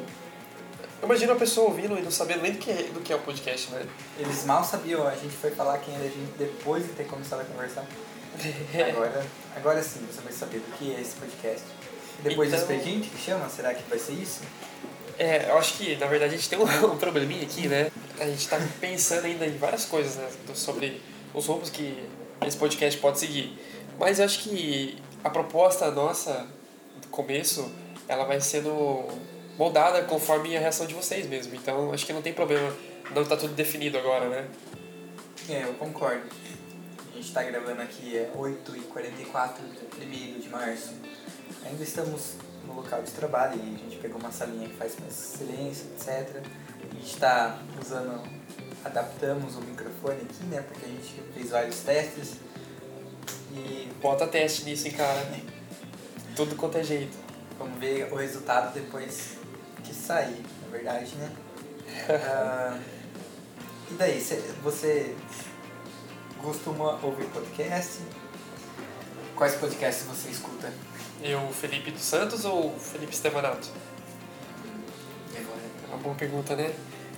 Imagina 1.02 1.32
a 1.32 1.36
pessoa 1.36 1.68
ouvindo 1.68 1.98
e 1.98 2.02
não 2.02 2.10
sabendo 2.10 2.42
nem 2.42 2.52
do 2.52 2.58
que, 2.58 2.70
é, 2.70 2.82
do 2.92 3.00
que 3.00 3.12
é 3.12 3.16
o 3.16 3.20
podcast, 3.20 3.70
né? 3.70 3.86
Eles 4.18 4.44
mal 4.44 4.62
sabiam, 4.62 5.06
a 5.06 5.14
gente 5.14 5.34
foi 5.34 5.50
falar 5.50 5.78
quem 5.78 5.94
era 5.94 6.04
a 6.04 6.08
gente 6.08 6.32
depois 6.38 6.84
de 6.86 6.92
ter 6.92 7.04
começado 7.06 7.40
a 7.40 7.44
conversar. 7.44 7.84
Agora, 8.90 9.26
agora 9.56 9.82
sim 9.82 10.00
você 10.10 10.20
vai 10.20 10.32
saber 10.32 10.58
do 10.58 10.76
que 10.78 10.94
é 10.94 11.00
esse 11.00 11.14
podcast. 11.16 11.62
E 12.18 12.22
depois 12.22 12.50
do 12.50 12.56
Então- 12.56 12.76
expediente 12.76 13.08
que 13.08 13.18
chama, 13.18 13.48
será 13.48 13.74
que 13.74 13.82
vai 13.88 13.98
ser 13.98 14.12
isso? 14.12 14.40
É, 15.18 15.50
eu 15.50 15.58
acho 15.58 15.74
que 15.74 15.96
na 15.96 16.06
verdade 16.06 16.34
a 16.34 16.36
gente 16.36 16.48
tem 16.48 16.58
um, 16.58 16.62
um 16.92 16.96
probleminha 16.98 17.42
aqui, 17.42 17.66
né? 17.66 17.90
A 18.18 18.24
gente 18.26 18.46
tá 18.48 18.58
pensando 18.80 19.24
ainda 19.24 19.46
em 19.46 19.56
várias 19.56 19.84
coisas, 19.86 20.16
né? 20.16 20.28
do- 20.46 20.56
Sobre 20.56 21.00
os 21.34 21.46
rumos 21.46 21.70
que 21.70 22.02
esse 22.46 22.56
podcast 22.56 22.98
pode 23.00 23.18
seguir. 23.18 23.58
Mas 23.98 24.18
eu 24.18 24.24
acho 24.26 24.40
que 24.40 24.96
a 25.24 25.28
proposta 25.30 25.90
nossa, 25.90 26.46
do 27.02 27.08
começo, 27.08 27.70
ela 28.10 28.24
vai 28.24 28.40
sendo 28.40 29.06
moldada 29.56 30.02
conforme 30.02 30.56
a 30.56 30.60
reação 30.60 30.84
de 30.84 30.94
vocês 30.94 31.26
mesmo. 31.28 31.54
Então 31.54 31.92
acho 31.92 32.04
que 32.04 32.12
não 32.12 32.20
tem 32.20 32.32
problema 32.32 32.74
não 33.14 33.24
tá 33.24 33.36
tudo 33.36 33.54
definido 33.54 33.98
agora, 33.98 34.28
né? 34.28 34.48
É, 35.48 35.64
eu 35.64 35.74
concordo. 35.74 36.22
A 37.10 37.16
gente 37.16 37.28
está 37.28 37.42
gravando 37.42 37.82
aqui, 37.82 38.16
é 38.16 38.30
8h44 38.36 39.54
de 39.98 40.36
1 40.36 40.40
de 40.40 40.48
março. 40.48 40.92
Ainda 41.64 41.82
estamos 41.82 42.34
no 42.66 42.74
local 42.74 43.02
de 43.02 43.10
trabalho 43.10 43.56
e 43.56 43.74
a 43.74 43.78
gente 43.78 43.96
pegou 43.96 44.18
uma 44.18 44.30
salinha 44.30 44.68
que 44.68 44.76
faz 44.76 44.98
mais 45.00 45.12
silêncio, 45.12 45.86
etc. 45.96 46.42
A 46.88 46.94
gente 46.94 47.06
está 47.06 47.58
usando, 47.80 48.22
adaptamos 48.84 49.56
o 49.56 49.60
microfone 49.60 50.22
aqui, 50.22 50.44
né? 50.44 50.62
Porque 50.62 50.84
a 50.84 50.88
gente 50.88 51.22
fez 51.34 51.50
vários 51.50 51.80
testes. 51.80 52.34
E 53.52 53.88
Bota 54.00 54.26
teste 54.28 54.64
nisso, 54.64 54.86
hein, 54.86 54.94
cara. 54.94 55.26
Tudo 56.36 56.54
quanto 56.54 56.78
é 56.78 56.84
jeito. 56.84 57.29
Vamos 57.60 57.78
ver 57.78 58.12
o 58.12 58.16
resultado 58.16 58.72
depois 58.74 59.36
que 59.84 59.94
sair, 59.94 60.42
na 60.64 60.68
verdade, 60.76 61.14
né? 61.16 61.30
Ah, 62.08 62.78
e 63.90 63.94
daí, 63.94 64.20
cê- 64.20 64.42
você 64.62 65.14
costuma 66.42 66.98
ouvir 67.02 67.26
podcast? 67.26 67.98
Quais 69.36 69.54
podcasts 69.56 70.06
você 70.06 70.30
escuta? 70.30 70.72
Eu, 71.22 71.48
Felipe 71.52 71.90
dos 71.90 72.02
Santos 72.02 72.44
ou 72.44 72.76
Felipe 72.78 73.14
Stevanato? 73.14 73.68
É 75.34 75.86
uma 75.88 75.98
boa 75.98 76.14
pergunta, 76.14 76.54
né? 76.56 76.72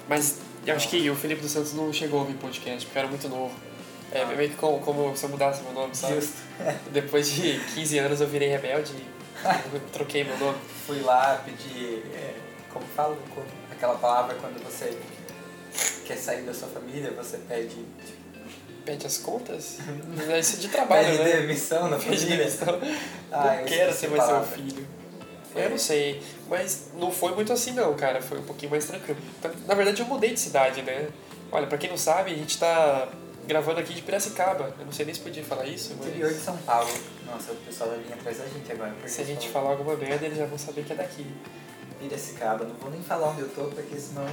Mas 0.08 0.38
eu 0.66 0.74
acho 0.74 0.88
que 0.88 1.08
o 1.10 1.14
Felipe 1.14 1.42
dos 1.42 1.52
Santos 1.52 1.72
não 1.74 1.92
chegou 1.92 2.20
a 2.20 2.22
ouvir 2.22 2.34
podcast, 2.38 2.86
porque 2.86 2.98
eu 2.98 3.02
era 3.02 3.08
muito 3.08 3.28
novo. 3.28 3.54
É 4.14 4.24
meio 4.24 4.50
que 4.50 4.56
como, 4.56 4.78
como 4.80 5.16
se 5.16 5.24
eu 5.24 5.30
mudasse 5.30 5.62
meu 5.62 5.72
nome, 5.72 5.94
sabe? 5.94 6.16
Justo. 6.16 6.36
Depois 6.92 7.30
de 7.30 7.58
15 7.74 7.98
anos 7.98 8.20
eu 8.20 8.26
virei 8.28 8.48
rebelde 8.48 8.92
e 8.92 9.80
troquei 9.92 10.24
meu 10.24 10.36
nome. 10.38 10.58
Fui 10.86 11.00
lá 11.00 11.40
pedir, 11.44 12.04
é, 12.14 12.34
como 12.72 12.84
fala, 12.94 13.16
aquela 13.70 13.94
palavra 13.94 14.34
quando 14.36 14.62
você 14.62 14.96
quer 16.06 16.16
sair 16.16 16.42
da 16.42 16.52
sua 16.52 16.68
família, 16.68 17.10
você 17.12 17.38
pede, 17.38 17.68
tipo, 18.04 18.22
Pede 18.84 19.06
as 19.06 19.18
contas? 19.18 19.78
É 20.28 20.38
isso 20.40 20.56
de 20.58 20.68
trabalho, 20.68 21.06
pede 21.06 21.18
né? 21.22 21.36
demissão 21.38 21.88
da 21.88 21.96
Pede 21.96 22.16
família. 22.18 22.36
demissão. 22.36 22.80
Ah, 23.30 23.44
não 23.44 23.54
eu 23.54 23.64
quero 23.64 23.92
ser 23.92 24.10
mais 24.10 24.24
seu 24.24 24.42
filho. 24.42 24.86
É. 25.54 25.66
Eu 25.66 25.70
não 25.70 25.78
sei, 25.78 26.22
mas 26.48 26.88
não 26.94 27.10
foi 27.12 27.34
muito 27.34 27.52
assim 27.52 27.72
não, 27.72 27.94
cara. 27.94 28.20
Foi 28.20 28.38
um 28.38 28.42
pouquinho 28.42 28.70
mais 28.70 28.84
tranquilo. 28.86 29.20
Na 29.66 29.74
verdade 29.74 30.00
eu 30.02 30.06
mudei 30.06 30.30
de 30.34 30.40
cidade, 30.40 30.82
né? 30.82 31.08
Olha, 31.50 31.66
pra 31.66 31.78
quem 31.78 31.90
não 31.90 31.96
sabe, 31.98 32.32
a 32.32 32.34
gente 32.34 32.58
tá 32.58 33.08
gravando 33.46 33.80
aqui 33.80 33.92
de 33.94 34.02
Piracicaba. 34.02 34.74
Eu 34.78 34.84
não 34.86 34.92
sei 34.92 35.04
nem 35.06 35.14
se 35.14 35.20
podia 35.20 35.42
falar 35.44 35.66
isso, 35.66 35.92
Interior 35.94 36.28
de 36.28 36.34
mas 36.34 36.44
São 36.44 36.56
Paulo. 36.58 36.90
Nossa, 37.26 37.52
o 37.52 37.56
pessoal 37.56 37.90
vai 37.90 37.98
vir 38.00 38.12
atrás 38.12 38.38
da 38.38 38.46
gente 38.46 38.70
agora. 38.72 38.94
se 39.06 39.20
a 39.20 39.24
gente 39.24 39.48
falar 39.48 39.70
alguma 39.70 39.96
merda, 39.96 40.26
eles 40.26 40.38
já 40.38 40.46
vão 40.46 40.58
saber 40.58 40.84
que 40.84 40.92
é 40.92 40.96
daqui. 40.96 41.26
Piracicaba, 42.00 42.64
não 42.64 42.74
vou 42.74 42.90
nem 42.90 43.02
falar 43.02 43.30
onde 43.30 43.42
eu 43.42 43.48
tô, 43.48 43.64
porque 43.64 43.96
senão... 43.96 44.26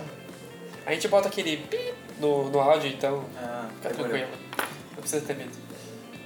A 0.86 0.94
gente 0.94 1.08
bota 1.08 1.28
aquele 1.28 1.58
pi 1.58 1.94
no, 2.20 2.50
no 2.50 2.60
áudio, 2.60 2.90
então 2.90 3.24
Ah, 3.38 3.70
fica 3.76 3.94
tranquilo. 3.94 4.28
Não 4.94 4.98
precisa 5.02 5.24
ter 5.26 5.36
medo. 5.36 5.52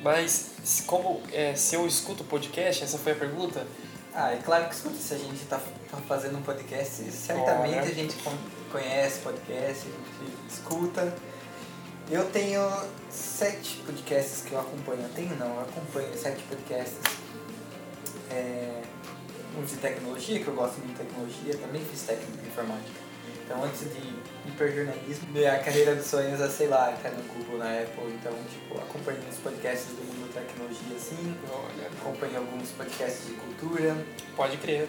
Mas 0.01 0.51
como 0.87 1.21
é, 1.33 1.53
se 1.55 1.75
eu 1.75 1.85
escuto 1.85 2.23
podcast, 2.23 2.83
essa 2.83 2.97
foi 2.97 3.11
a 3.11 3.15
pergunta, 3.15 3.65
Ah, 4.13 4.31
é 4.31 4.37
claro 4.37 4.67
que 4.69 4.75
escuta, 4.75 4.95
se 4.95 5.13
a 5.13 5.17
gente 5.17 5.43
tá, 5.45 5.59
tá 5.91 5.97
fazendo 6.07 6.37
um 6.37 6.41
podcast, 6.41 7.03
certamente 7.11 7.77
a 7.79 7.93
gente 7.93 8.15
con- 8.17 8.37
conhece 8.71 9.19
podcast, 9.19 9.87
a 9.87 10.23
gente 10.25 10.53
escuta. 10.53 11.13
Eu 12.13 12.29
tenho 12.29 12.61
sete 13.09 13.77
podcasts 13.77 14.43
que 14.43 14.51
eu 14.51 14.59
acompanho. 14.59 15.01
Eu 15.01 15.09
tenho 15.15 15.35
não, 15.35 15.55
eu 15.55 15.61
acompanho 15.61 16.15
sete 16.15 16.43
podcasts. 16.43 16.99
É, 18.29 18.83
uns 19.57 19.71
de 19.71 19.77
tecnologia, 19.77 20.39
que 20.39 20.47
eu 20.47 20.53
gosto 20.53 20.77
muito 20.77 20.95
de 20.95 21.05
tecnologia, 21.05 21.57
também 21.57 21.83
fiz 21.83 22.03
técnica 22.03 22.45
informática. 22.45 23.01
Então 23.43 23.63
antes 23.63 23.79
de 23.79 24.13
hiperjornalismo, 24.47 25.27
minha 25.31 25.57
carreira 25.57 25.95
dos 25.95 26.05
sonhos 26.05 26.39
é, 26.39 26.47
sei 26.49 26.67
lá, 26.67 26.93
estar 26.93 27.09
no 27.09 27.23
Google, 27.33 27.57
na 27.57 27.79
Apple, 27.81 28.13
então 28.13 28.31
tipo, 28.47 28.79
acompanho 28.79 29.17
uns 29.27 29.37
podcasts 29.37 29.87
do 29.87 30.03
mundo 30.05 30.31
da 30.35 30.41
tecnologia 30.41 30.95
assim, 30.95 31.35
olha, 31.51 31.87
acompanho 31.87 32.37
alguns 32.37 32.69
podcasts 32.69 33.25
de 33.25 33.33
cultura. 33.33 33.97
pode 34.35 34.57
crer. 34.57 34.87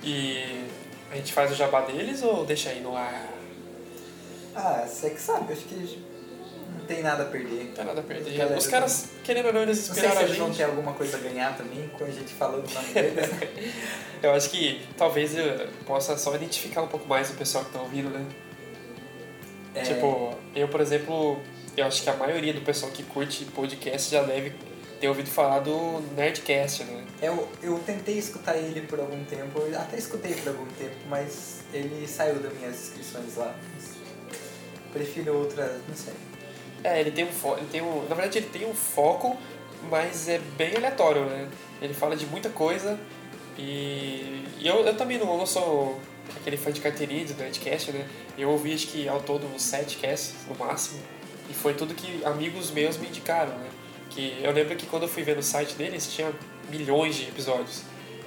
E 0.00 0.64
a 1.10 1.16
gente 1.16 1.32
faz 1.32 1.50
o 1.50 1.56
jabá 1.56 1.80
deles 1.80 2.22
ou 2.22 2.46
deixa 2.46 2.70
aí 2.70 2.80
no 2.80 2.96
ar? 2.96 3.28
Ah, 4.54 4.86
você 4.86 5.10
que 5.10 5.20
sabe, 5.20 5.52
acho 5.52 5.62
que 5.62 6.11
tem 6.94 7.02
nada 7.02 7.22
a 7.22 7.26
perder. 7.26 7.64
Não 7.64 7.72
tem 7.72 7.84
nada 7.84 8.00
a 8.00 8.02
perder. 8.02 8.36
Galera, 8.36 8.58
Os 8.58 8.66
caras, 8.66 9.08
querendo 9.24 9.46
ou 9.46 9.52
não, 9.52 9.62
eles 9.62 9.88
Não 9.88 9.94
sei 9.94 10.10
se 10.10 10.16
a 10.16 10.26
gente. 10.26 10.56
ter 10.56 10.64
alguma 10.64 10.92
coisa 10.92 11.16
a 11.16 11.20
ganhar 11.20 11.56
também 11.56 11.88
com 11.96 12.04
a 12.04 12.10
gente 12.10 12.32
falando 12.34 12.68
o 12.68 12.74
nome 12.74 12.88
deles. 12.94 13.14
né? 13.30 13.48
Eu 14.22 14.32
acho 14.32 14.50
que 14.50 14.86
talvez 14.96 15.36
eu 15.36 15.68
possa 15.86 16.16
só 16.16 16.34
identificar 16.34 16.82
um 16.82 16.88
pouco 16.88 17.08
mais 17.08 17.30
o 17.30 17.34
pessoal 17.34 17.64
que 17.64 17.72
tá 17.72 17.80
ouvindo, 17.80 18.10
né? 18.10 18.24
É, 19.74 19.82
Tipo, 19.82 20.36
eu, 20.54 20.68
por 20.68 20.80
exemplo, 20.80 21.40
eu 21.76 21.86
acho 21.86 22.02
que 22.02 22.10
a 22.10 22.16
maioria 22.16 22.52
do 22.52 22.60
pessoal 22.60 22.92
que 22.92 23.02
curte 23.02 23.44
podcast 23.46 24.10
já 24.10 24.22
deve 24.22 24.52
ter 25.00 25.08
ouvido 25.08 25.28
falar 25.30 25.60
do 25.60 26.00
Nerdcast, 26.14 26.84
né? 26.84 27.04
eu, 27.20 27.48
eu 27.62 27.76
tentei 27.84 28.18
escutar 28.18 28.56
ele 28.56 28.82
por 28.82 29.00
algum 29.00 29.24
tempo, 29.24 29.58
eu 29.60 29.76
até 29.80 29.96
escutei 29.96 30.32
por 30.34 30.50
algum 30.50 30.66
tempo, 30.66 30.94
mas 31.08 31.60
ele 31.72 32.06
saiu 32.06 32.36
das 32.36 32.52
minhas 32.52 32.74
inscrições 32.80 33.34
lá. 33.36 33.52
Prefiro 34.92 35.38
outras, 35.38 35.80
não 35.88 35.96
sei. 35.96 36.12
É, 36.84 37.00
ele 37.00 37.10
tem 37.10 37.24
um 37.24 37.32
foco, 37.32 37.58
ele 37.58 37.68
tem 37.70 37.80
um, 37.80 38.02
na 38.08 38.14
verdade 38.14 38.38
ele 38.38 38.48
tem 38.48 38.66
um 38.66 38.74
foco, 38.74 39.36
mas 39.88 40.28
é 40.28 40.38
bem 40.56 40.76
aleatório, 40.76 41.24
né? 41.26 41.48
Ele 41.80 41.94
fala 41.94 42.16
de 42.16 42.26
muita 42.26 42.48
coisa 42.48 42.98
e, 43.56 44.44
e 44.58 44.66
eu, 44.66 44.84
eu 44.84 44.96
também 44.96 45.18
não, 45.18 45.36
não 45.36 45.46
sou 45.46 46.00
aquele 46.36 46.56
fã 46.56 46.72
de 46.72 46.80
carteirinha 46.80 47.24
do 47.26 47.34
Nerdcast, 47.34 47.92
né? 47.92 48.08
Eu 48.36 48.50
ouvi 48.50 48.74
acho 48.74 48.88
que 48.88 49.08
ao 49.08 49.20
todo 49.20 49.46
uns 49.46 49.62
sete 49.62 49.96
casts 49.98 50.34
no 50.48 50.56
máximo 50.56 51.00
e 51.48 51.54
foi 51.54 51.74
tudo 51.74 51.94
que 51.94 52.24
amigos 52.24 52.70
meus 52.70 52.96
me 52.96 53.06
indicaram, 53.06 53.56
né? 53.58 53.68
Que 54.10 54.40
eu 54.42 54.50
lembro 54.50 54.74
que 54.76 54.86
quando 54.86 55.04
eu 55.04 55.08
fui 55.08 55.22
ver 55.22 55.36
no 55.36 55.42
site 55.42 55.74
deles 55.74 56.12
tinha 56.12 56.32
milhões 56.68 57.14
de 57.14 57.24
episódios 57.24 57.82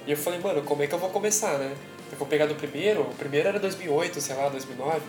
e 0.06 0.10
eu 0.10 0.16
falei, 0.16 0.38
mano, 0.40 0.62
como 0.62 0.82
é 0.82 0.86
que 0.86 0.94
eu 0.94 0.98
vou 0.98 1.10
começar, 1.10 1.58
né? 1.58 1.74
Eu 2.10 2.16
vou 2.16 2.26
pegar 2.26 2.46
do 2.46 2.54
primeiro, 2.54 3.02
o 3.02 3.14
primeiro 3.14 3.48
era 3.48 3.58
2008, 3.58 4.20
sei 4.20 4.36
lá, 4.36 4.48
2009 4.48 5.02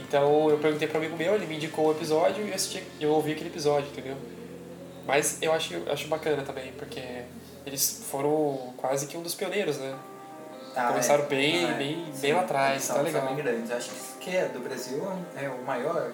então 0.00 0.48
eu 0.50 0.58
perguntei 0.58 0.86
para 0.88 0.98
um 0.98 1.02
amigo 1.02 1.16
meu, 1.16 1.34
ele 1.34 1.46
me 1.46 1.56
indicou 1.56 1.88
o 1.88 1.90
episódio 1.92 2.44
e 2.44 2.48
eu, 2.48 2.54
assisti, 2.54 2.82
eu 3.00 3.10
ouvi 3.10 3.32
aquele 3.32 3.48
episódio, 3.48 3.88
entendeu? 3.90 4.16
Mas 5.06 5.38
eu 5.40 5.52
acho, 5.52 5.74
eu 5.74 5.92
acho 5.92 6.06
bacana 6.08 6.42
também, 6.42 6.72
porque 6.72 7.00
eles 7.64 8.04
foram 8.10 8.74
quase 8.76 9.06
que 9.06 9.16
um 9.16 9.22
dos 9.22 9.34
pioneiros, 9.34 9.78
né? 9.78 9.94
Ah, 10.76 10.88
Começaram 10.88 11.24
é. 11.24 11.26
bem- 11.26 11.64
Ah, 11.64 11.70
é. 11.70 11.74
bem- 11.74 12.04
Sim, 12.12 12.20
bem 12.20 12.32
lá 12.34 12.40
atrás, 12.42 12.82
são- 12.82 12.96
tá 12.96 13.02
são 13.02 13.12
legal. 13.12 13.26
bem 13.26 13.36
grandes. 13.36 13.70
Acho 13.70 13.90
que, 14.20 14.36
é 14.36 14.46
do 14.46 14.60
Brasil 14.60 15.02
é 15.36 15.48
o 15.48 15.62
maior. 15.64 16.12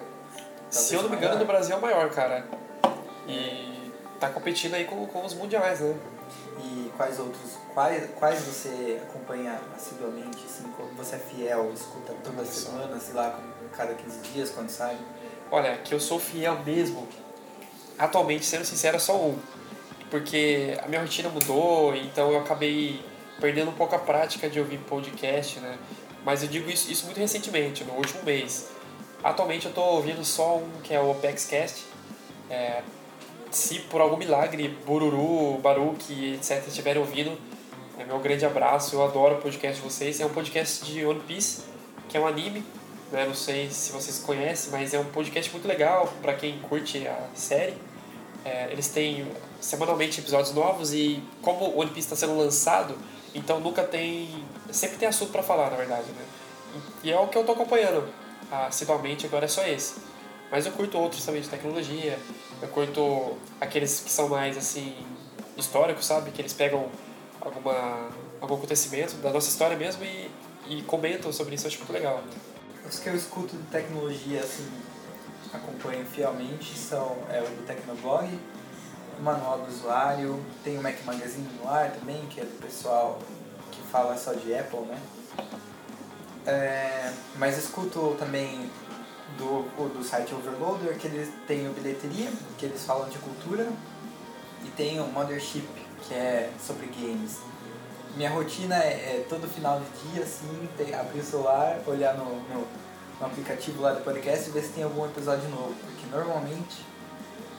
Se 0.69 0.95
eu 0.95 1.03
não 1.03 1.09
me 1.09 1.17
engano, 1.17 1.37
no 1.37 1.45
Brasil 1.45 1.75
é 1.75 1.77
o 1.77 1.81
maior, 1.81 2.09
cara. 2.09 2.45
E 3.27 3.91
tá 4.19 4.29
competindo 4.29 4.73
aí 4.75 4.85
com, 4.85 5.05
com 5.07 5.25
os 5.25 5.33
mundiais, 5.33 5.79
né? 5.81 5.95
E 6.63 6.91
quais 6.95 7.19
outros, 7.19 7.51
quais, 7.73 8.09
quais 8.17 8.41
você 8.41 8.99
acompanha 9.09 9.59
assiduamente, 9.75 10.43
assim, 10.45 10.63
como 10.77 10.89
você 10.93 11.15
é 11.17 11.19
fiel, 11.19 11.71
escuta 11.73 12.13
toda 12.23 12.37
Nossa. 12.41 12.51
semana, 12.71 12.99
sei 12.99 13.13
lá, 13.13 13.39
cada 13.75 13.93
15 13.93 14.19
dias 14.33 14.49
quando 14.49 14.69
sai? 14.69 14.97
Olha, 15.51 15.77
que 15.77 15.93
eu 15.93 15.99
sou 15.99 16.19
fiel 16.19 16.63
mesmo. 16.65 17.07
Atualmente, 17.97 18.45
sendo 18.45 18.65
sincero, 18.65 18.97
é 18.97 18.99
só 18.99 19.15
um. 19.15 19.37
Porque 20.09 20.77
a 20.83 20.87
minha 20.87 21.01
rotina 21.01 21.29
mudou, 21.29 21.95
então 21.95 22.31
eu 22.31 22.39
acabei 22.39 23.03
perdendo 23.39 23.69
um 23.69 23.73
pouco 23.73 23.95
a 23.95 23.99
prática 23.99 24.49
de 24.49 24.59
ouvir 24.59 24.77
podcast, 24.79 25.59
né? 25.59 25.77
Mas 26.23 26.41
eu 26.41 26.49
digo 26.49 26.69
isso, 26.69 26.91
isso 26.91 27.05
muito 27.05 27.19
recentemente, 27.19 27.83
no 27.83 27.93
último 27.93 28.23
mês. 28.23 28.69
Atualmente 29.23 29.65
eu 29.65 29.73
tô 29.73 29.81
ouvindo 29.81 30.23
só 30.23 30.57
um 30.57 30.69
que 30.83 30.93
é 30.93 30.99
o 30.99 31.11
OpexCast. 31.11 31.83
É, 32.49 32.81
se 33.51 33.79
por 33.79 34.01
algum 34.01 34.17
milagre 34.17 34.67
Bururu, 34.85 35.57
Baruque, 35.59 36.33
etc. 36.33 36.67
estiverem 36.67 37.01
ouvindo, 37.01 37.37
é 37.97 38.03
meu 38.03 38.19
grande 38.19 38.45
abraço. 38.45 38.95
Eu 38.95 39.03
adoro 39.03 39.35
o 39.35 39.41
podcast 39.41 39.81
de 39.81 39.87
vocês. 39.87 40.19
É 40.19 40.25
um 40.25 40.29
podcast 40.29 40.83
de 40.85 41.05
One 41.05 41.21
Piece, 41.21 41.63
que 42.09 42.17
é 42.17 42.19
um 42.19 42.27
anime. 42.27 42.63
Né? 43.11 43.25
Não 43.25 43.35
sei 43.35 43.69
se 43.69 43.91
vocês 43.91 44.19
conhecem, 44.19 44.71
mas 44.71 44.93
é 44.93 44.99
um 44.99 45.05
podcast 45.05 45.51
muito 45.51 45.67
legal 45.67 46.11
para 46.21 46.33
quem 46.33 46.59
curte 46.59 47.07
a 47.07 47.27
série. 47.33 47.75
É, 48.43 48.71
eles 48.71 48.89
têm 48.89 49.27
semanalmente 49.59 50.19
episódios 50.19 50.53
novos 50.53 50.93
e 50.93 51.23
como 51.41 51.65
o 51.65 51.79
One 51.79 51.89
Piece 51.89 52.07
está 52.07 52.15
sendo 52.15 52.37
lançado, 52.37 52.95
então 53.33 53.59
nunca 53.59 53.83
tem. 53.83 54.45
Sempre 54.71 54.97
tem 54.97 55.07
assunto 55.07 55.31
para 55.31 55.41
falar, 55.41 55.71
na 55.71 55.77
verdade, 55.77 56.07
né? 56.11 56.25
E 57.03 57.11
é 57.11 57.19
o 57.19 57.27
que 57.27 57.37
eu 57.37 57.43
tô 57.43 57.53
acompanhando 57.53 58.07
assiduamente, 58.51 59.25
agora 59.25 59.45
é 59.45 59.47
só 59.47 59.65
esse. 59.65 59.95
Mas 60.51 60.65
eu 60.65 60.71
curto 60.73 60.97
outros 60.97 61.25
também 61.25 61.41
de 61.41 61.49
tecnologia, 61.49 62.19
eu 62.61 62.67
curto 62.67 63.35
aqueles 63.59 63.99
que 63.99 64.11
são 64.11 64.29
mais 64.29 64.57
assim 64.57 64.95
históricos, 65.57 66.05
sabe? 66.05 66.31
Que 66.31 66.41
eles 66.41 66.53
pegam 66.53 66.87
alguma, 67.41 68.09
algum 68.39 68.55
acontecimento 68.55 69.15
da 69.15 69.31
nossa 69.31 69.49
história 69.49 69.75
mesmo 69.75 70.03
e, 70.03 70.29
e 70.69 70.81
comentam 70.83 71.31
sobre 71.31 71.55
isso, 71.55 71.65
eu 71.65 71.69
acho 71.69 71.79
muito 71.79 71.93
legal. 71.93 72.23
Os 72.87 72.99
que 72.99 73.09
eu 73.09 73.15
escuto 73.15 73.55
de 73.55 73.63
tecnologia, 73.63 74.41
assim, 74.41 74.67
acompanho 75.51 76.05
fielmente 76.05 76.77
são 76.77 77.17
é, 77.29 77.41
o 77.41 77.45
do 77.45 77.65
Tecnoblog, 77.65 78.39
o 79.17 79.23
Manual 79.23 79.59
do 79.59 79.71
Usuário, 79.71 80.39
tem 80.63 80.77
o 80.77 80.83
Mac 80.83 80.95
Magazine 81.03 81.47
no 81.59 81.69
ar 81.69 81.91
também, 81.91 82.25
que 82.27 82.39
é 82.39 82.43
do 82.43 82.61
pessoal 82.61 83.19
que 83.71 83.81
fala 83.91 84.15
só 84.17 84.33
de 84.33 84.53
Apple, 84.53 84.81
né? 84.81 84.99
É, 86.45 87.11
mas 87.37 87.57
escuto 87.57 88.15
também 88.19 88.69
do 89.37 89.63
do 89.89 90.03
site 90.03 90.35
Overloader, 90.35 90.97
que 90.97 91.07
eles 91.07 91.29
têm 91.47 91.67
o 91.67 91.73
Bilheteria, 91.73 92.31
que 92.57 92.65
eles 92.65 92.85
falam 92.85 93.09
de 93.09 93.17
cultura, 93.17 93.67
e 94.63 94.69
tem 94.71 94.99
o 94.99 95.07
Mothership, 95.07 95.67
que 96.03 96.13
é 96.13 96.51
sobre 96.63 96.85
games. 96.87 97.39
Minha 98.15 98.29
rotina 98.29 98.75
é, 98.75 98.87
é 99.17 99.25
todo 99.27 99.47
final 99.47 99.79
de 99.81 100.11
dia, 100.11 100.23
assim, 100.23 100.69
ter, 100.77 100.93
abrir 100.95 101.19
o 101.19 101.23
celular, 101.23 101.79
olhar 101.85 102.13
no, 102.15 102.25
no, 102.25 102.67
no 103.19 103.25
aplicativo 103.25 103.81
lá 103.81 103.91
do 103.91 104.01
podcast 104.03 104.49
e 104.49 104.51
ver 104.53 104.61
se 104.63 104.69
tem 104.69 104.83
algum 104.83 105.05
episódio 105.05 105.49
novo. 105.49 105.73
Porque 105.85 106.05
normalmente, 106.15 106.77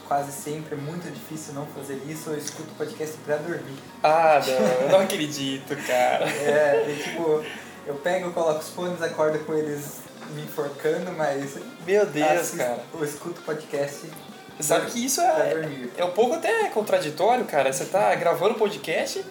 quase 0.08 0.32
sempre, 0.32 0.74
é 0.74 0.78
muito 0.78 1.10
difícil 1.12 1.52
não 1.54 1.66
fazer 1.66 2.00
isso, 2.08 2.30
eu 2.30 2.38
escuto 2.38 2.70
podcast 2.78 3.16
pra 3.24 3.36
dormir. 3.36 3.76
Ah, 4.02 4.40
não, 4.46 4.52
eu 4.84 4.88
não 4.88 5.00
acredito, 5.04 5.76
cara. 5.86 6.24
É, 6.26 6.86
e, 6.88 7.02
tipo, 7.02 7.44
eu 7.86 7.94
pego, 7.96 8.32
coloco 8.32 8.60
os 8.60 8.70
fones, 8.70 9.02
acordo 9.02 9.38
com 9.40 9.52
eles 9.54 10.00
me 10.34 10.42
enforcando, 10.42 11.12
mas. 11.12 11.56
Meu 11.86 12.06
Deus, 12.06 12.30
assisto- 12.30 12.56
cara. 12.56 12.78
Eu 12.94 13.04
escuto 13.04 13.42
podcast. 13.42 14.10
Você 14.56 14.62
sabe 14.62 14.90
que 14.90 15.04
isso 15.04 15.20
é, 15.20 15.52
é 15.98 16.04
um 16.04 16.12
pouco 16.12 16.34
até 16.34 16.64
contraditório, 16.70 17.44
cara. 17.44 17.70
Você 17.70 17.84
tá 17.84 18.14
gravando 18.14 18.54
podcast, 18.54 19.22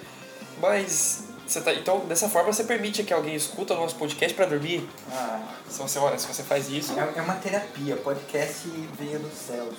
mas 0.68 1.24
tá. 1.64 1.74
Então, 1.74 2.00
dessa 2.08 2.28
forma, 2.30 2.52
você 2.52 2.64
permite 2.64 3.04
que 3.04 3.14
alguém 3.14 3.36
escuta 3.36 3.74
o 3.74 3.78
nosso 3.78 3.96
podcast 3.96 4.34
pra 4.36 4.46
dormir. 4.46 4.88
Ah, 5.12 5.40
Se 5.70 5.80
você, 5.80 6.00
olha, 6.00 6.18
se 6.18 6.28
você 6.28 6.44
faz 6.44 6.70
isso. 6.70 6.94
é, 7.00 7.14
é 7.18 7.22
uma 7.22 7.36
terapia. 7.36 7.96
Podcast 7.98 8.68
veio 9.00 9.20
dos 9.20 9.34
céus. 9.34 9.76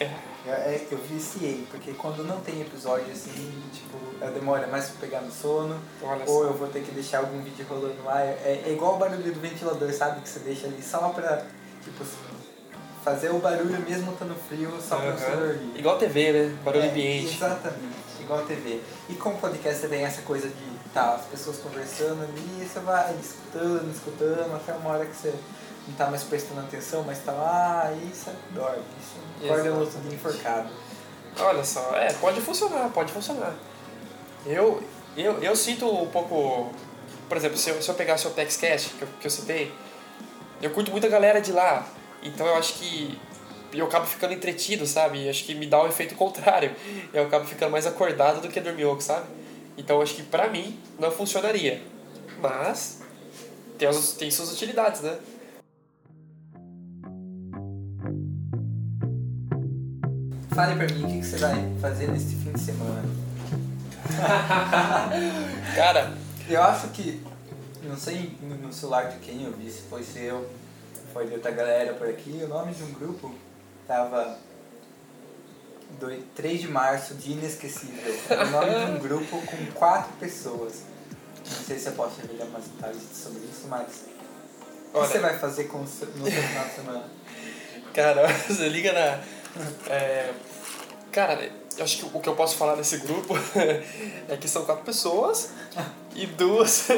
É. 0.00 0.10
Eu, 0.44 0.52
é, 0.54 0.86
eu 0.90 0.98
viciei, 0.98 1.64
porque 1.70 1.92
quando 1.92 2.24
não 2.24 2.40
tem 2.40 2.60
episódio 2.60 3.06
assim, 3.12 3.62
tipo, 3.72 3.96
eu 4.20 4.32
demora 4.32 4.66
mais 4.66 4.86
pra 4.86 5.00
pegar 5.02 5.20
no 5.20 5.30
sono, 5.30 5.78
Olha 6.02 6.24
ou 6.26 6.42
só. 6.42 6.44
eu 6.48 6.54
vou 6.54 6.66
ter 6.68 6.82
que 6.82 6.90
deixar 6.90 7.18
algum 7.18 7.40
vídeo 7.42 7.64
rolando 7.68 8.02
lá. 8.04 8.20
É, 8.20 8.64
é 8.66 8.72
igual 8.72 8.96
o 8.96 8.98
barulho 8.98 9.32
do 9.32 9.40
ventilador, 9.40 9.92
sabe? 9.92 10.20
Que 10.20 10.28
você 10.28 10.40
deixa 10.40 10.66
ali 10.66 10.82
só 10.82 11.10
pra, 11.10 11.44
tipo, 11.84 12.04
fazer 13.04 13.30
o 13.30 13.38
barulho 13.38 13.78
mesmo 13.88 14.12
estando 14.12 14.34
frio, 14.48 14.72
só 14.80 14.96
pra 14.96 15.12
você 15.12 15.30
dormir. 15.30 15.78
Igual 15.78 15.98
TV, 15.98 16.32
né? 16.32 16.56
Barulho 16.64 16.84
É, 16.86 16.88
ambiente. 16.88 17.36
Exatamente, 17.36 17.94
igual 18.22 18.40
a 18.40 18.42
TV. 18.42 18.80
E 19.08 19.14
com 19.14 19.30
o 19.30 19.38
podcast 19.38 19.80
você 19.80 19.88
tem 19.88 20.04
essa 20.04 20.22
coisa 20.22 20.48
de 20.48 20.72
tá, 20.92 21.14
as 21.14 21.26
pessoas 21.26 21.58
conversando 21.58 22.22
ali, 22.22 22.66
você 22.66 22.80
vai 22.80 23.14
escutando, 23.20 23.90
escutando, 23.90 24.54
até 24.54 24.72
uma 24.72 24.90
hora 24.90 25.06
que 25.06 25.16
você 25.16 25.34
não 25.88 25.94
tá 25.94 26.06
mais 26.08 26.22
prestando 26.22 26.60
atenção, 26.60 27.02
mas 27.04 27.18
tá 27.20 27.32
lá 27.32 27.92
e 27.92 28.14
você 28.14 28.32
dorme. 28.50 28.82
Você 29.40 29.46
acorda 29.46 29.70
no 29.70 29.80
outro 29.80 30.00
dia 30.00 30.14
enforcado. 30.14 30.68
Olha 31.38 31.64
só, 31.64 31.96
é, 31.96 32.12
pode 32.14 32.40
funcionar, 32.40 32.90
pode 32.90 33.12
funcionar. 33.12 33.54
Eu, 34.44 34.82
eu, 35.16 35.42
eu 35.42 35.56
sinto 35.56 35.86
um 35.86 36.08
pouco. 36.08 36.72
Por 37.28 37.36
exemplo, 37.36 37.56
se 37.56 37.70
eu, 37.70 37.80
se 37.80 37.88
eu 37.88 37.94
pegar 37.94 38.14
o 38.14 38.18
seu 38.18 38.30
TextCast, 38.30 38.90
que 38.90 39.02
eu, 39.02 39.08
que 39.20 39.26
eu 39.26 39.30
citei, 39.30 39.74
eu 40.60 40.70
curto 40.70 40.90
muito 40.90 41.06
a 41.06 41.10
galera 41.10 41.40
de 41.40 41.52
lá. 41.52 41.86
Então 42.22 42.46
eu 42.46 42.56
acho 42.56 42.74
que 42.74 43.18
eu 43.72 43.86
acabo 43.86 44.06
ficando 44.06 44.34
entretido, 44.34 44.86
sabe? 44.86 45.28
Acho 45.28 45.44
que 45.44 45.54
me 45.54 45.66
dá 45.66 45.82
o 45.82 45.86
efeito 45.86 46.14
contrário. 46.14 46.74
Eu 47.12 47.24
acabo 47.24 47.46
ficando 47.46 47.70
mais 47.70 47.86
acordado 47.86 48.40
do 48.40 48.48
que 48.48 48.60
dormioco, 48.60 49.02
sabe? 49.02 49.26
Então 49.76 50.00
acho 50.02 50.14
que 50.14 50.22
pra 50.22 50.48
mim 50.48 50.78
não 50.98 51.10
funcionaria. 51.10 51.82
Mas 52.40 53.00
tem, 53.78 53.88
as, 53.88 54.12
tem 54.12 54.30
suas 54.30 54.52
utilidades, 54.52 55.00
né? 55.00 55.18
Fale 60.54 60.76
pra 60.76 60.94
mim 60.94 61.04
o 61.04 61.08
que, 61.08 61.18
que 61.20 61.26
você 61.26 61.38
vai 61.38 61.72
fazer 61.80 62.08
neste 62.08 62.36
fim 62.36 62.52
de 62.52 62.60
semana. 62.60 63.02
Cara, 65.74 66.12
Eu 66.48 66.62
acho 66.62 66.88
que, 66.88 67.22
não 67.82 67.96
sei 67.96 68.36
no 68.42 68.56
no 68.56 68.72
celular 68.72 69.04
de 69.04 69.18
quem 69.20 69.44
eu 69.44 69.52
vi, 69.52 69.70
se 69.70 69.82
foi 69.82 70.02
seu, 70.02 70.46
foi 71.12 71.26
de 71.26 71.34
outra 71.34 71.50
galera 71.50 71.94
por 71.94 72.08
aqui, 72.08 72.40
o 72.42 72.48
nome 72.48 72.72
de 72.74 72.82
um 72.82 72.92
grupo 72.92 73.34
tava 73.96 74.38
doi- 76.00 76.24
3 76.34 76.60
de 76.62 76.68
março, 76.68 77.14
dia 77.14 77.34
inesquecível. 77.34 78.14
O 78.30 78.50
nome 78.50 78.70
de 78.86 78.90
um 78.92 78.98
grupo 78.98 79.42
com 79.46 79.66
quatro 79.74 80.12
pessoas. 80.14 80.76
Não 81.44 81.64
sei 81.66 81.78
se 81.78 81.88
eu 81.88 81.92
posso 81.92 82.20
revelar 82.22 82.46
mais 82.46 82.64
detalhes 82.64 83.02
sobre 83.12 83.40
isso, 83.40 83.66
mas. 83.68 83.82
O 83.86 84.92
que 84.92 84.98
Olha. 84.98 85.08
você 85.08 85.18
vai 85.18 85.38
fazer 85.38 85.64
com 85.64 85.82
o 85.82 85.86
seu, 85.86 86.06
no 86.08 86.24
seu 86.30 86.42
final 86.42 86.64
de 86.64 86.74
semana? 86.74 87.04
Cara, 87.92 88.26
você 88.48 88.68
liga 88.70 88.90
na. 88.94 89.92
é, 89.92 90.32
cara, 91.10 91.52
eu 91.76 91.84
acho 91.84 91.98
que 91.98 92.04
o 92.16 92.20
que 92.20 92.28
eu 92.28 92.34
posso 92.34 92.56
falar 92.56 92.74
desse 92.76 92.96
grupo 92.98 93.34
é 94.28 94.36
que 94.38 94.48
são 94.48 94.64
quatro 94.64 94.82
pessoas 94.84 95.50
e 96.14 96.24
duas. 96.26 96.88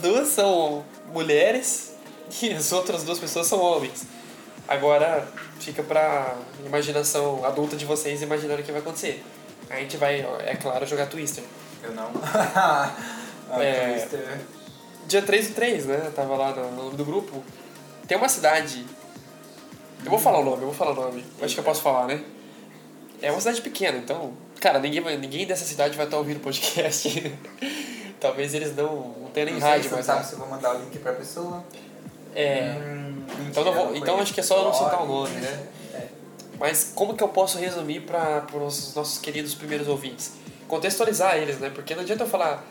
duas 0.00 0.28
são 0.28 0.82
mulheres 1.12 1.92
e 2.40 2.52
as 2.54 2.72
outras 2.72 3.02
duas 3.04 3.18
pessoas 3.18 3.46
são 3.46 3.60
homens. 3.60 4.04
Agora 4.68 5.26
fica 5.58 5.82
pra 5.82 6.36
imaginação 6.64 7.44
adulta 7.44 7.74
de 7.76 7.84
vocês 7.86 8.20
imaginar 8.20 8.58
o 8.58 8.62
que 8.62 8.70
vai 8.70 8.80
acontecer. 8.80 9.24
A 9.70 9.76
gente 9.76 9.96
vai, 9.96 10.20
é 10.44 10.54
claro, 10.60 10.84
jogar 10.86 11.06
Twister. 11.06 11.42
Eu 11.82 11.92
não. 11.92 12.10
ah, 12.24 12.92
É. 13.60 13.92
Twister. 13.92 14.40
Dia 15.06 15.22
3 15.22 15.48
e 15.48 15.52
3, 15.52 15.86
né? 15.86 16.02
Eu 16.04 16.12
tava 16.12 16.36
lá 16.36 16.50
no 16.54 16.70
nome 16.84 16.96
do 16.96 17.04
grupo. 17.04 17.42
Tem 18.06 18.16
uma 18.18 18.28
cidade. 18.28 18.84
Eu 20.04 20.10
vou 20.10 20.18
falar 20.18 20.40
o 20.40 20.44
nome, 20.44 20.58
eu 20.62 20.66
vou 20.66 20.74
falar 20.74 20.92
o 20.92 20.94
nome. 20.94 21.24
Eu 21.38 21.44
acho 21.44 21.54
que 21.54 21.60
eu 21.60 21.64
posso 21.64 21.80
falar, 21.82 22.06
né? 22.06 22.22
É 23.22 23.30
uma 23.30 23.40
cidade 23.40 23.60
pequena, 23.62 23.98
então. 23.98 24.32
Cara, 24.60 24.78
ninguém, 24.78 25.00
ninguém 25.18 25.46
dessa 25.46 25.64
cidade 25.64 25.96
vai 25.96 26.04
estar 26.06 26.18
ouvindo 26.18 26.36
o 26.36 26.40
podcast. 26.40 27.34
Talvez 28.20 28.52
eles 28.52 28.74
não, 28.76 29.14
não 29.20 29.30
tenham 29.32 29.46
nem 29.46 29.54
Não 29.54 29.60
sei, 29.60 29.70
rádio, 29.70 29.84
você 29.84 29.90
não 29.90 29.96
mas. 29.98 30.06
sabe 30.06 30.26
se 30.26 30.32
eu 30.34 30.38
vou 30.40 30.48
mandar 30.48 30.74
o 30.76 30.80
link 30.80 30.98
pra 30.98 31.12
pessoa. 31.12 31.64
É. 32.34 32.76
Hum, 32.78 33.07
Então 33.50 33.64
não 33.64 33.72
vou- 33.72 33.96
então 33.96 34.18
acho 34.18 34.34
que 34.34 34.40
é 34.40 34.42
só 34.42 34.58
eu 34.58 34.64
não 34.64 34.72
citar 34.74 35.02
o 35.02 35.06
nome, 35.06 35.34
né? 35.36 35.66
Mas 36.58 36.92
como 36.94 37.14
que 37.14 37.22
eu 37.22 37.28
posso 37.28 37.58
resumir 37.58 38.00
para 38.00 38.44
os 38.54 38.94
nossos 38.94 39.18
queridos 39.18 39.54
primeiros 39.54 39.86
ouvintes? 39.86 40.32
Contextualizar 40.66 41.36
eles, 41.36 41.58
né? 41.58 41.70
Porque 41.70 41.94
não 41.94 42.02
adianta 42.02 42.24
eu 42.24 42.28
falar 42.28 42.64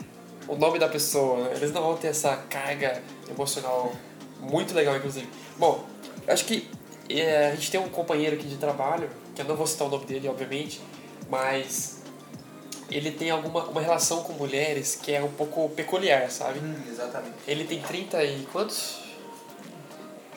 o 0.48 0.56
nome 0.56 0.78
da 0.78 0.88
pessoa, 0.90 1.46
né? 1.46 1.54
eles 1.56 1.72
não 1.72 1.82
vão 1.82 1.96
ter 1.98 2.08
essa 2.08 2.36
carga 2.50 3.02
emocional 3.30 3.92
muito 4.40 4.74
legal, 4.74 4.96
inclusive. 4.98 5.28
Bom, 5.58 5.84
acho 6.28 6.46
que 6.46 6.70
é, 7.10 7.48
a 7.48 7.56
gente 7.56 7.72
tem 7.72 7.80
um 7.80 7.90
companheiro 7.90 8.36
aqui 8.36 8.46
de 8.48 8.58
trabalho, 8.58 9.10
que 9.36 9.42
eu 9.42 9.46
não 9.46 9.56
vou 9.56 9.66
citar 9.68 9.88
o 9.88 9.92
nome 9.92 10.06
dele, 10.06 10.28
obviamente, 10.28 10.82
mas 11.30 11.98
ele 12.90 13.12
tem 13.12 13.30
alguma 13.30 13.66
uma 13.66 13.82
relação 13.82 14.22
com 14.24 14.34
mulheres 14.34 14.98
que 15.02 15.14
é 15.14 15.22
um 15.22 15.32
pouco 15.32 15.70
peculiar, 15.70 16.30
sabe? 16.32 16.60
Hum, 16.60 16.76
exatamente. 16.90 17.36
Ele 17.48 17.64
tem 17.66 17.82
30 17.82 18.24
e 18.24 18.46
quantos? 18.52 19.00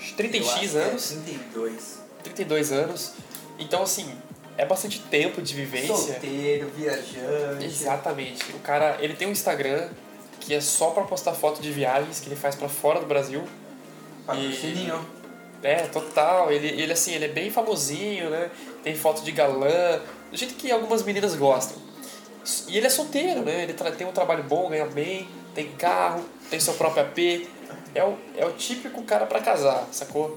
Eu 0.08 0.16
30 0.16 0.36
e 0.36 0.44
X 0.44 0.74
é 0.74 0.82
anos. 0.82 1.08
32. 1.08 1.98
32 2.22 2.72
anos. 2.72 3.12
Então, 3.58 3.82
assim, 3.82 4.10
é 4.56 4.64
bastante 4.64 5.00
tempo 5.00 5.40
de 5.42 5.54
vivência. 5.54 5.94
Solteiro, 5.94 6.70
viajante. 6.76 7.64
Exatamente. 7.64 8.52
O 8.52 8.58
cara, 8.60 8.98
ele 9.00 9.14
tem 9.14 9.28
um 9.28 9.32
Instagram 9.32 9.88
que 10.40 10.54
é 10.54 10.60
só 10.60 10.90
pra 10.90 11.04
postar 11.04 11.34
foto 11.34 11.60
de 11.60 11.70
viagens 11.70 12.20
que 12.20 12.28
ele 12.28 12.36
faz 12.36 12.54
pra 12.54 12.68
fora 12.68 13.00
do 13.00 13.06
Brasil. 13.06 13.44
Patrocínio. 14.26 15.04
É, 15.62 15.86
total. 15.88 16.50
Ele, 16.50 16.68
ele 16.68 16.92
assim, 16.92 17.12
ele 17.12 17.26
é 17.26 17.28
bem 17.28 17.50
famosinho, 17.50 18.30
né? 18.30 18.50
Tem 18.82 18.94
foto 18.94 19.22
de 19.22 19.32
galã, 19.32 20.00
do 20.30 20.36
jeito 20.36 20.54
que 20.54 20.70
algumas 20.70 21.02
meninas 21.02 21.34
gostam. 21.34 21.76
E 22.68 22.76
ele 22.76 22.86
é 22.86 22.90
solteiro, 22.90 23.42
né? 23.42 23.64
Ele 23.64 23.74
tem 23.74 24.06
um 24.06 24.12
trabalho 24.12 24.42
bom, 24.44 24.70
ganha 24.70 24.86
bem, 24.86 25.28
tem 25.54 25.70
carro, 25.72 26.24
tem 26.48 26.58
seu 26.58 26.74
próprio 26.74 27.02
AP. 27.02 27.46
É 27.94 28.05
o, 28.05 28.16
é 28.37 28.44
o 28.46 28.53
típico 28.53 29.03
cara 29.03 29.26
pra 29.26 29.40
casar, 29.40 29.87
sacou? 29.92 30.37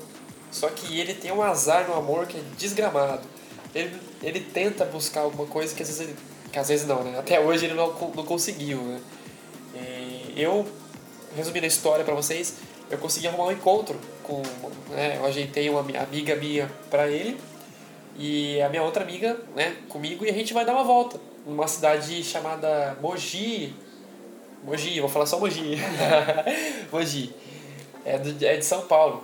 Só 0.52 0.70
que 0.70 1.00
ele 1.00 1.13
tem 1.13 1.32
um 1.32 1.42
azar 1.42 1.88
no 1.88 1.96
amor 1.96 2.26
que 2.28 2.38
é 2.38 2.42
desgramado. 2.58 3.22
Ele, 3.74 3.96
ele 4.22 4.39
tenta 4.39 4.86
buscar 4.86 5.22
alguma 5.22 5.48
coisa 5.48 5.74
que 5.76 5.82
às 5.82 5.89
vezes 5.89 6.02
ele, 6.02 6.16
que 6.52 6.60
às 6.60 6.68
vezes 6.68 6.88
não, 6.88 7.04
né? 7.04 7.18
Até 7.18 7.39
hoje 7.39 7.66
ele 7.66 7.74
não, 7.74 7.88
não 8.16 8.24
conseguiu, 8.26 8.78
né? 8.82 9.00
E 9.76 10.34
eu, 10.42 10.66
resumindo 11.36 11.66
a 11.66 11.68
história 11.68 12.04
pra 12.06 12.13
vocês, 12.13 12.56
eu 12.89 12.98
consegui 12.98 13.28
arrumar 13.28 13.46
um 13.46 13.52
encontro 13.52 14.00
com, 14.24 14.42
né, 14.89 15.18
eu 15.18 15.26
ajeitei 15.26 15.70
uma 15.70 15.80
ami- 15.80 15.98
amiga 15.98 16.36
minha 16.36 16.70
pra 16.89 17.08
ele 17.08 17.39
e 18.18 18.62
a 18.62 18.70
minha 18.70 18.84
outra 18.84 19.04
amiga, 19.04 19.39
né, 19.56 19.76
comigo 19.89 20.26
e 20.26 20.30
a 20.30 20.34
gente 20.34 20.54
vai 20.54 20.63
dar 20.66 20.74
uma 20.74 20.84
volta 20.84 21.20
numa 21.46 21.68
cidade 21.68 22.24
chamada 22.24 22.96
Mogi. 23.02 23.74
Mogi, 24.63 25.00
vou 25.00 25.10
falar 25.10 25.26
só 25.26 25.39
Mogi. 25.39 25.78
Mogi. 26.92 27.34
É, 28.06 28.18
do, 28.18 28.46
é 28.46 28.58
de 28.58 28.66
São 28.66 28.82
Paulo. 28.86 29.24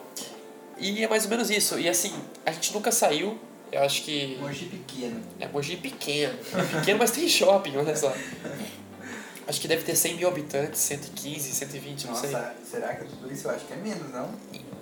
E 0.78 1.04
é 1.04 1.08
mais 1.08 1.26
ou 1.26 1.30
menos 1.30 1.50
isso. 1.50 1.78
E 1.80 1.90
assim, 1.90 2.14
a 2.46 2.52
gente 2.52 2.74
nunca 2.74 2.92
saiu. 2.92 3.38
Eu 3.72 3.84
acho 3.84 4.04
que. 4.04 4.38
Mogi 4.40 4.66
pequeno. 4.66 5.22
É 5.40 5.48
Mogi 5.48 5.78
pequeno. 5.78 6.34
É 6.54 6.80
pequeno, 6.80 7.00
mas 7.00 7.12
tem 7.12 7.28
shopping, 7.28 7.78
olha 7.78 7.96
só. 7.96 8.14
Acho 9.48 9.62
que 9.62 9.68
deve 9.68 9.84
ter 9.84 9.96
100 9.96 10.16
mil 10.16 10.28
habitantes, 10.28 10.80
115, 10.80 11.52
120, 11.52 12.08
não 12.08 12.16
sei. 12.16 12.30
Nossa, 12.30 12.56
será 12.64 12.96
que 12.96 13.04
é 13.04 13.08
tudo 13.08 13.34
isso? 13.34 13.48
Eu 13.48 13.52
acho 13.52 13.66
que 13.66 13.74
é 13.74 13.78
menos, 13.78 14.12
não? 14.12 14.30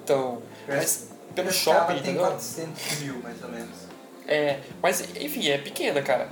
Então, 0.03 0.41
mas 0.67 1.07
pelo 1.33 1.51
shopping, 1.51 1.93
tem 1.93 2.13
entendeu? 2.13 2.23
400 2.23 2.99
mil, 2.99 3.19
mais 3.19 3.41
ou 3.43 3.49
menos. 3.49 3.77
É, 4.27 4.59
mas 4.81 5.01
enfim, 5.15 5.47
é 5.47 5.57
pequena, 5.57 6.01
cara. 6.01 6.29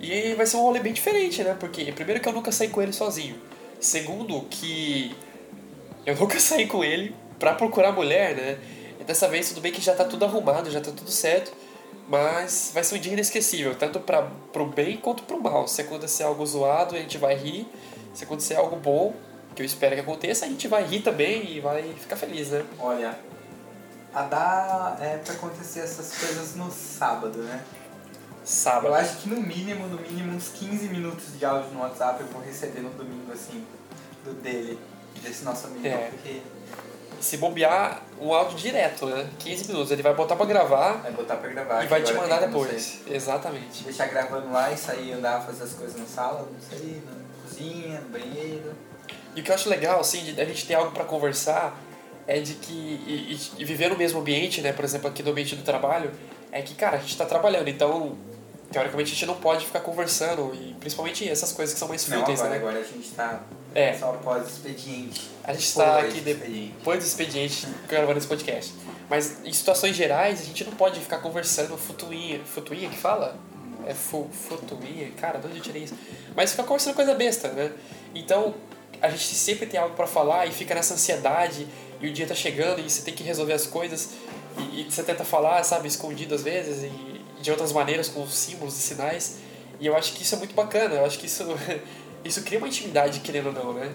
E 0.00 0.34
vai 0.34 0.46
ser 0.46 0.58
um 0.58 0.62
rolê 0.62 0.80
bem 0.80 0.92
diferente, 0.92 1.42
né? 1.42 1.56
Porque, 1.58 1.90
primeiro, 1.92 2.20
que 2.20 2.28
eu 2.28 2.32
nunca 2.32 2.52
saí 2.52 2.68
com 2.68 2.82
ele 2.82 2.92
sozinho. 2.92 3.40
Segundo, 3.80 4.42
que 4.50 5.14
eu 6.08 6.16
nunca 6.16 6.38
saí 6.40 6.66
com 6.66 6.82
ele 6.82 7.14
pra 7.38 7.54
procurar 7.54 7.92
mulher, 7.92 8.34
né? 8.34 8.58
dessa 9.06 9.26
vez 9.26 9.48
tudo 9.48 9.62
bem 9.62 9.72
que 9.72 9.80
já 9.80 9.94
tá 9.94 10.04
tudo 10.04 10.26
arrumado, 10.26 10.70
já 10.70 10.82
tá 10.82 10.90
tudo 10.90 11.10
certo, 11.10 11.50
mas 12.08 12.72
vai 12.74 12.84
ser 12.84 12.94
um 12.94 12.98
dia 12.98 13.14
inesquecível, 13.14 13.74
tanto 13.74 14.00
para 14.00 14.22
pro 14.52 14.66
bem 14.66 14.98
quanto 14.98 15.22
pro 15.22 15.40
mal. 15.42 15.66
Se 15.66 15.80
acontecer 15.80 16.24
algo 16.24 16.44
zoado, 16.44 16.94
a 16.94 16.98
gente 16.98 17.16
vai 17.16 17.34
rir. 17.34 17.66
Se 18.12 18.24
acontecer 18.24 18.56
algo 18.56 18.76
bom, 18.76 19.14
que 19.54 19.62
eu 19.62 19.66
espero 19.66 19.94
que 19.94 20.02
aconteça, 20.02 20.44
a 20.44 20.48
gente 20.48 20.68
vai 20.68 20.84
rir 20.84 21.00
também 21.00 21.56
e 21.56 21.60
vai 21.60 21.82
ficar 21.94 22.16
feliz, 22.16 22.50
né? 22.50 22.64
Olha, 22.78 23.18
a 24.12 24.22
dar 24.22 24.98
é 25.00 25.16
pra 25.18 25.32
acontecer 25.34 25.80
essas 25.80 26.18
coisas 26.18 26.54
no 26.54 26.70
sábado, 26.70 27.38
né? 27.38 27.64
Sábado. 28.44 28.88
Eu 28.88 28.94
acho 28.94 29.18
que 29.18 29.28
no 29.28 29.40
mínimo, 29.40 29.86
no 29.88 29.98
mínimo 30.00 30.36
uns 30.36 30.48
15 30.48 30.88
minutos 30.88 31.38
de 31.38 31.44
áudio 31.46 31.70
no 31.70 31.80
WhatsApp 31.80 32.20
eu 32.20 32.26
vou 32.26 32.42
receber 32.42 32.80
no 32.80 32.90
domingo, 32.90 33.32
assim, 33.32 33.64
do 34.24 34.34
dele, 34.34 34.78
desse 35.18 35.44
nosso 35.44 35.66
amigo. 35.66 35.86
É. 35.86 36.08
Porque 36.10 36.40
Se 37.20 37.36
bobear, 37.36 38.02
um 38.20 38.32
áudio 38.32 38.56
direto, 38.56 39.06
né? 39.06 39.28
15 39.40 39.66
minutos. 39.68 39.90
Ele 39.90 40.02
vai 40.02 40.14
botar 40.14 40.36
pra 40.36 40.46
gravar 40.46 40.92
vai 41.02 41.10
botar 41.12 41.36
pra 41.36 41.48
gravar. 41.50 41.84
e 41.84 41.88
vai 41.88 42.02
te 42.02 42.12
mandar 42.12 42.40
depois. 42.40 43.00
Exatamente. 43.08 43.82
Deixar 43.84 44.06
gravando 44.06 44.52
lá 44.52 44.70
e 44.72 44.76
sair 44.76 45.12
andar, 45.14 45.44
fazer 45.44 45.64
as 45.64 45.72
coisas 45.72 45.98
na 45.98 46.06
sala, 46.06 46.48
não 46.52 46.60
sei, 46.78 47.02
na 47.04 47.42
cozinha, 47.42 48.00
no 48.00 48.08
banheiro. 48.10 48.72
E 49.34 49.40
o 49.40 49.44
que 49.44 49.50
eu 49.50 49.54
acho 49.54 49.68
legal, 49.68 50.00
assim, 50.00 50.22
de 50.22 50.40
a 50.40 50.44
gente 50.44 50.66
ter 50.66 50.74
algo 50.74 50.92
pra 50.92 51.04
conversar 51.04 51.76
é 52.26 52.38
de 52.40 52.54
que. 52.54 52.72
E, 52.72 53.32
e- 53.34 53.62
e 53.62 53.64
viver 53.64 53.88
no 53.88 53.96
mesmo 53.96 54.20
ambiente, 54.20 54.60
né? 54.60 54.72
Por 54.72 54.84
exemplo, 54.84 55.08
aqui 55.08 55.22
no 55.22 55.30
ambiente 55.32 55.56
do 55.56 55.62
trabalho, 55.64 56.12
é 56.52 56.62
que, 56.62 56.74
cara, 56.74 56.98
a 56.98 57.00
gente 57.00 57.16
tá 57.16 57.24
trabalhando, 57.26 57.68
então. 57.68 58.16
Teoricamente 58.70 59.10
a 59.12 59.14
gente 59.14 59.26
não 59.26 59.36
pode 59.36 59.64
ficar 59.64 59.80
conversando, 59.80 60.52
e 60.54 60.74
principalmente 60.78 61.26
essas 61.28 61.52
coisas 61.52 61.72
que 61.72 61.78
são 61.78 61.88
mais 61.88 62.04
fúteis, 62.04 62.40
agora, 62.40 62.50
né? 62.50 62.56
agora 62.56 62.78
a 62.78 62.82
gente 62.82 63.10
tá 63.12 63.40
É. 63.74 63.94
só 63.94 64.12
pós-expediente. 64.12 65.30
A 65.42 65.52
gente 65.54 65.64
está 65.64 66.00
aqui 66.00 66.20
depois 66.20 66.98
do 67.02 67.06
expediente 67.06 67.66
gravando 67.88 68.18
esse 68.18 68.26
podcast. 68.26 68.74
Mas 69.08 69.42
em 69.44 69.52
situações 69.52 69.96
gerais, 69.96 70.42
a 70.42 70.44
gente 70.44 70.64
não 70.64 70.72
pode 70.72 71.00
ficar 71.00 71.18
conversando 71.18 71.78
futuinha. 71.78 72.40
Futuinha 72.44 72.90
que 72.90 72.98
fala? 72.98 73.36
É 73.86 73.94
fu, 73.94 74.28
futuinha? 74.30 75.10
Cara, 75.18 75.38
de 75.38 75.46
onde 75.46 75.56
eu 75.56 75.62
tirei 75.62 75.84
isso? 75.84 75.94
Mas 76.36 76.50
ficar 76.50 76.64
conversando 76.64 76.94
coisa 76.94 77.14
besta, 77.14 77.48
né? 77.48 77.72
Então, 78.14 78.54
a 79.00 79.08
gente 79.08 79.34
sempre 79.34 79.64
tem 79.66 79.80
algo 79.80 79.94
pra 79.96 80.06
falar 80.06 80.44
e 80.46 80.52
fica 80.52 80.74
nessa 80.74 80.92
ansiedade 80.92 81.66
e 82.02 82.08
o 82.08 82.12
dia 82.12 82.26
tá 82.26 82.34
chegando 82.34 82.80
e 82.80 82.90
você 82.90 83.00
tem 83.00 83.14
que 83.14 83.22
resolver 83.22 83.54
as 83.54 83.66
coisas 83.66 84.10
e, 84.58 84.82
e 84.82 84.84
você 84.90 85.02
tenta 85.02 85.24
falar, 85.24 85.64
sabe, 85.64 85.88
escondido 85.88 86.34
às 86.34 86.42
vezes 86.42 86.82
e 86.82 87.17
de 87.40 87.50
outras 87.50 87.72
maneiras 87.72 88.08
com 88.08 88.26
símbolos 88.28 88.76
e 88.76 88.80
sinais. 88.80 89.36
E 89.80 89.86
eu 89.86 89.96
acho 89.96 90.12
que 90.14 90.22
isso 90.22 90.34
é 90.34 90.38
muito 90.38 90.54
bacana. 90.54 90.96
Eu 90.96 91.04
acho 91.04 91.18
que 91.18 91.26
isso, 91.26 91.44
isso 92.24 92.42
cria 92.42 92.58
uma 92.58 92.68
intimidade, 92.68 93.20
querendo 93.20 93.46
ou 93.48 93.52
não, 93.52 93.72
né? 93.72 93.92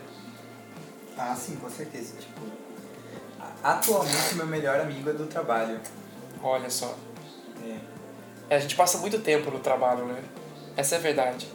Ah, 1.18 1.36
sim, 1.36 1.56
com 1.58 1.70
certeza. 1.70 2.16
Tipo, 2.20 2.42
atualmente 3.64 4.36
meu 4.36 4.48
melhor 4.48 4.80
amigo 4.80 5.10
é 5.10 5.14
do 5.14 5.26
trabalho. 5.28 5.80
Olha 6.42 6.70
só. 6.70 6.96
É. 7.66 7.78
É, 8.50 8.56
a 8.58 8.60
gente 8.60 8.76
passa 8.76 8.98
muito 8.98 9.20
tempo 9.20 9.50
no 9.52 9.60
trabalho, 9.60 10.06
né? 10.06 10.22
Essa 10.76 10.96
é 10.96 10.98
a 10.98 11.02
verdade. 11.02 11.48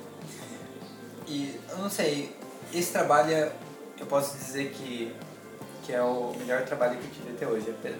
E 1.26 1.60
eu 1.70 1.78
não 1.78 1.90
sei, 1.90 2.34
esse 2.72 2.92
trabalho 2.92 3.32
é- 3.32 3.52
eu 4.00 4.06
posso 4.06 4.36
dizer 4.38 4.70
que, 4.70 5.14
que 5.84 5.92
é 5.92 6.00
o 6.02 6.34
melhor 6.38 6.62
trabalho 6.64 6.96
que 6.98 7.04
eu 7.04 7.10
tive 7.10 7.30
até 7.30 7.46
hoje. 7.46 7.68
É 7.68 7.92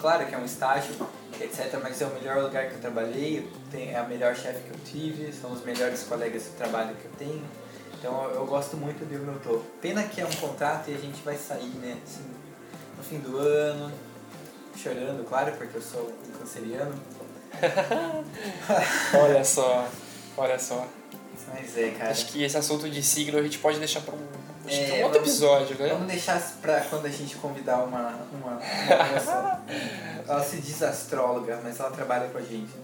Claro 0.00 0.26
que 0.26 0.34
é 0.34 0.38
um 0.38 0.44
estágio, 0.44 0.94
etc., 1.40 1.78
mas 1.82 2.00
é 2.00 2.06
o 2.06 2.14
melhor 2.14 2.42
lugar 2.42 2.68
que 2.68 2.74
eu 2.74 2.80
trabalhei, 2.80 3.50
é 3.74 3.96
a 3.96 4.04
melhor 4.04 4.34
chefe 4.34 4.62
que 4.62 4.70
eu 4.70 4.80
tive, 4.84 5.32
são 5.32 5.52
os 5.52 5.62
melhores 5.62 6.02
colegas 6.04 6.44
de 6.44 6.50
trabalho 6.50 6.96
que 6.96 7.04
eu 7.04 7.12
tenho. 7.18 7.44
Então 7.98 8.30
eu, 8.30 8.46
gosto 8.46 8.78
muito 8.78 9.06
de 9.06 9.16
onde 9.16 9.28
eu 9.28 9.40
tô. 9.40 9.58
Pena 9.82 10.02
que 10.04 10.22
é 10.22 10.26
um 10.26 10.32
contrato 10.32 10.90
e 10.90 10.94
a 10.94 10.98
gente 10.98 11.22
vai 11.22 11.36
sair, 11.36 11.68
né? 11.76 11.98
Assim, 12.02 12.24
no 12.96 13.02
fim 13.02 13.18
do 13.18 13.36
ano, 13.36 13.92
chorando, 14.74 15.22
claro, 15.28 15.52
porque 15.52 15.76
eu 15.76 15.82
sou 15.82 16.10
um 16.26 16.38
canceriano. 16.38 16.94
Olha 19.22 19.44
só. 19.44 19.86
Olha 20.34 20.58
só. 20.58 20.86
Mas 21.52 21.76
é, 21.76 21.90
cara. 21.90 22.10
Acho 22.10 22.26
que 22.28 22.42
esse 22.42 22.56
assunto 22.56 22.88
de 22.88 23.02
signo 23.02 23.38
a 23.38 23.42
gente 23.42 23.58
pode 23.58 23.78
deixar 23.78 24.00
pra 24.00 24.14
um, 24.14 24.28
acho 24.70 24.84
que 24.86 24.92
É, 24.92 25.00
um 25.00 25.04
outro 25.04 25.20
vamos- 25.20 25.28
episódio, 25.28 25.76
né? 25.78 25.88
Vamos 25.88 26.06
deixar 26.08 26.40
pra 26.62 26.80
quando 26.82 27.06
a 27.06 27.10
gente 27.10 27.36
convidar 27.36 27.78
uma, 27.78 28.08
uma, 28.32 28.50
uma 28.50 28.54
moça. 29.14 29.60
ela 30.28 30.42
se 30.42 30.56
diz 30.60 30.82
astróloga, 30.82 31.60
mas 31.62 31.78
ela 31.80 31.90
trabalha 31.90 32.28
com 32.28 32.38
a 32.38 32.42
gente. 32.42 32.68
né? 32.76 32.82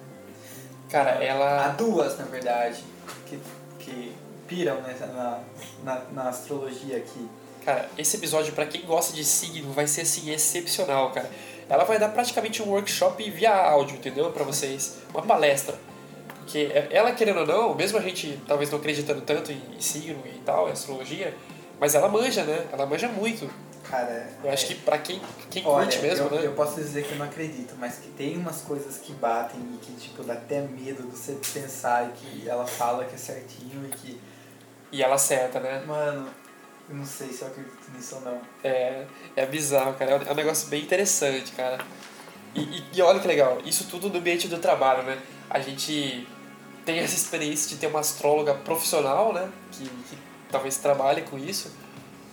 Cara, 0.90 1.18
Há 1.18 1.24
ela. 1.24 1.68
duas, 1.70 2.16
na 2.18 2.24
verdade, 2.26 2.82
que, 3.26 3.38
que 3.78 4.14
piram 4.46 4.80
nessa, 4.82 5.06
na, 5.06 5.40
na, 5.82 6.00
na 6.12 6.28
astrologia 6.28 6.96
aqui. 6.98 7.28
Cara, 7.64 7.88
esse 7.98 8.16
episódio, 8.16 8.52
pra 8.52 8.64
quem 8.66 8.82
gosta 8.82 9.12
de 9.12 9.24
signo, 9.24 9.72
vai 9.72 9.86
ser 9.88 10.02
assim 10.02 10.30
excepcional, 10.30 11.10
cara. 11.10 11.28
Ela 11.68 11.82
vai 11.82 11.98
dar 11.98 12.10
praticamente 12.10 12.62
um 12.62 12.68
workshop 12.70 13.28
via 13.30 13.52
áudio, 13.52 13.96
entendeu? 13.96 14.30
Pra 14.30 14.44
vocês. 14.44 14.98
Uma 15.12 15.22
palestra. 15.22 15.74
Porque 16.38 16.70
ela, 16.92 17.10
querendo 17.10 17.40
ou 17.40 17.46
não, 17.46 17.74
mesmo 17.74 17.98
a 17.98 18.00
gente 18.00 18.40
talvez 18.46 18.70
não 18.70 18.78
acreditando 18.78 19.20
tanto 19.22 19.50
em 19.50 19.60
signo 19.80 20.22
e 20.26 20.38
tal, 20.44 20.68
em 20.68 20.70
astrologia, 20.72 21.34
mas 21.80 21.94
ela 21.94 22.08
manja, 22.08 22.44
né? 22.44 22.66
Ela 22.72 22.86
manja 22.86 23.08
muito. 23.08 23.48
Cara, 23.88 24.28
Eu 24.42 24.50
acho 24.50 24.64
é- 24.64 24.68
que 24.68 24.74
pra 24.76 24.98
quem, 24.98 25.20
quem 25.50 25.64
Olha, 25.64 25.84
curte 25.86 26.00
mesmo, 26.00 26.26
eu, 26.26 26.30
né? 26.32 26.46
eu 26.46 26.52
posso 26.54 26.74
dizer 26.74 27.04
que 27.06 27.12
eu 27.12 27.18
não 27.18 27.26
acredito, 27.26 27.74
mas 27.78 27.98
que 27.98 28.08
tem 28.10 28.36
umas 28.36 28.62
coisas 28.62 28.98
que 28.98 29.12
batem 29.12 29.60
e 29.74 29.76
que, 29.78 29.92
tipo, 29.92 30.24
dá 30.24 30.32
até 30.32 30.60
medo 30.62 31.04
de 31.04 31.16
você 31.16 31.38
pensar 31.54 32.08
e 32.08 32.10
que 32.12 32.48
ela 32.48 32.66
fala 32.66 33.04
que 33.04 33.14
é 33.14 33.18
certinho 33.18 33.86
e 33.86 33.88
que, 33.96 34.20
E 34.90 35.02
ela 35.04 35.14
acerta, 35.14 35.60
né? 35.60 35.84
mano, 35.86 36.28
eu 36.88 36.96
não 36.96 37.04
sei 37.06 37.28
se 37.28 37.42
eu 37.42 37.48
acredito 37.48 37.76
nisso 37.94 38.16
ou 38.16 38.22
não. 38.22 38.40
É, 38.64 39.04
é 39.36 39.46
bizarro, 39.46 39.94
cara. 39.94 40.10
É 40.12 40.16
um- 40.18 40.22
É 40.22 40.32
um 40.32 40.36
negócio 40.36 40.68
bem 40.68 40.82
interessante, 40.82 41.52
cara. 41.52 41.78
E, 42.56 42.60
e, 42.60 42.84
e 42.94 43.02
olha 43.02 43.20
que 43.20 43.28
legal, 43.28 43.58
isso 43.64 43.84
tudo 43.88 44.08
no 44.08 44.18
ambiente 44.18 44.48
do 44.48 44.58
trabalho, 44.58 45.04
né? 45.04 45.16
A 45.48 45.60
gente 45.60 46.26
tem 46.84 46.98
essa 46.98 47.14
experiência 47.14 47.68
de 47.68 47.76
ter 47.76 47.86
uma 47.86 48.00
astróloga 48.00 48.54
profissional, 48.54 49.32
né? 49.32 49.48
Que, 49.70 49.84
que 49.88 50.16
talvez 50.50 50.76
trabalhe 50.76 51.22
com 51.22 51.38
isso, 51.38 51.70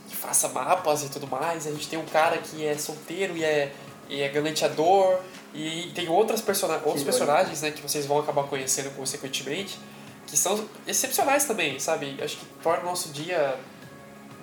que 0.09 0.15
faça 0.15 0.47
mapas 0.49 1.03
e 1.03 1.09
tudo 1.09 1.27
mais. 1.27 1.67
A 1.67 1.71
gente 1.71 1.87
tem 1.87 1.99
um 1.99 2.05
cara 2.05 2.37
que 2.37 2.65
é 2.65 2.77
solteiro 2.77 3.35
e 3.37 3.43
é, 3.43 3.71
e 4.09 4.21
é 4.21 4.29
galanteador. 4.29 5.19
E 5.53 5.91
tem 5.93 6.09
outras 6.09 6.41
persona 6.41 6.81
outros 6.83 7.03
personagens, 7.03 7.61
né? 7.61 7.69
Que 7.71 7.81
vocês 7.81 8.05
vão 8.07 8.19
acabar 8.19 8.43
conhecendo 8.45 8.89
consequentemente, 8.95 9.77
que 10.25 10.35
são 10.35 10.67
excepcionais 10.87 11.45
também, 11.45 11.79
sabe? 11.79 12.17
Acho 12.23 12.37
que 12.37 12.45
torna 12.63 12.81
o 12.81 12.85
nosso 12.85 13.09
dia 13.09 13.55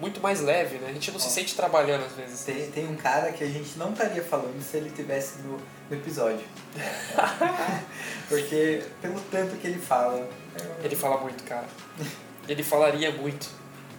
muito 0.00 0.20
mais 0.20 0.40
leve, 0.40 0.78
né? 0.78 0.88
A 0.88 0.92
gente 0.92 1.10
não 1.10 1.18
se 1.18 1.26
Ó. 1.26 1.30
sente 1.30 1.54
trabalhando 1.56 2.04
às 2.06 2.12
vezes. 2.12 2.40
Tem, 2.44 2.70
tem 2.70 2.88
um 2.88 2.96
cara 2.96 3.32
que 3.32 3.42
a 3.44 3.46
gente 3.48 3.76
não 3.76 3.92
estaria 3.92 4.22
falando 4.22 4.62
se 4.62 4.76
ele 4.76 4.90
tivesse 4.90 5.38
no, 5.40 5.58
no 5.90 5.96
episódio. 5.96 6.44
Porque 8.28 8.82
pelo 9.02 9.20
tanto 9.30 9.56
que 9.56 9.66
ele 9.66 9.80
fala. 9.80 10.16
eu- 10.18 10.84
Ele 10.84 10.96
fala 10.96 11.20
muito, 11.20 11.42
cara. 11.44 11.66
Ele 12.50 12.64
falaria 12.64 13.12
muito 13.12 13.48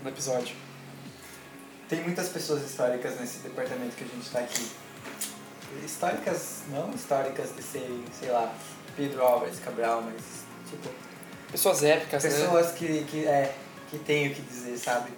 no 0.04 0.10
episódio. 0.10 0.54
Tem 1.88 2.02
muitas 2.02 2.28
pessoas 2.28 2.70
históricas 2.70 3.18
nesse 3.18 3.40
departamento 3.40 3.96
que 3.96 4.04
a 4.04 4.08
gente 4.08 4.30
tá 4.30 4.40
aqui. 4.40 4.70
Históricas, 5.86 6.64
não 6.68 6.94
históricas 6.94 7.56
de 7.56 7.64
ser, 7.64 7.90
sei 8.20 8.30
lá, 8.30 8.54
Pedro 8.98 9.22
Álvares 9.24 9.58
Cabral, 9.62 10.02
mas 10.02 10.44
tipo, 10.70 10.94
Pessoas 11.50 11.82
épicas, 11.82 12.26
né? 12.26 12.30
pessoas 12.30 12.72
que, 12.74 13.06
que, 13.06 13.26
é, 13.26 13.56
que 13.90 13.98
tem 14.00 14.28
o 14.28 14.36
que 14.36 14.42
dizer, 14.42 14.78
sabe? 14.78 15.12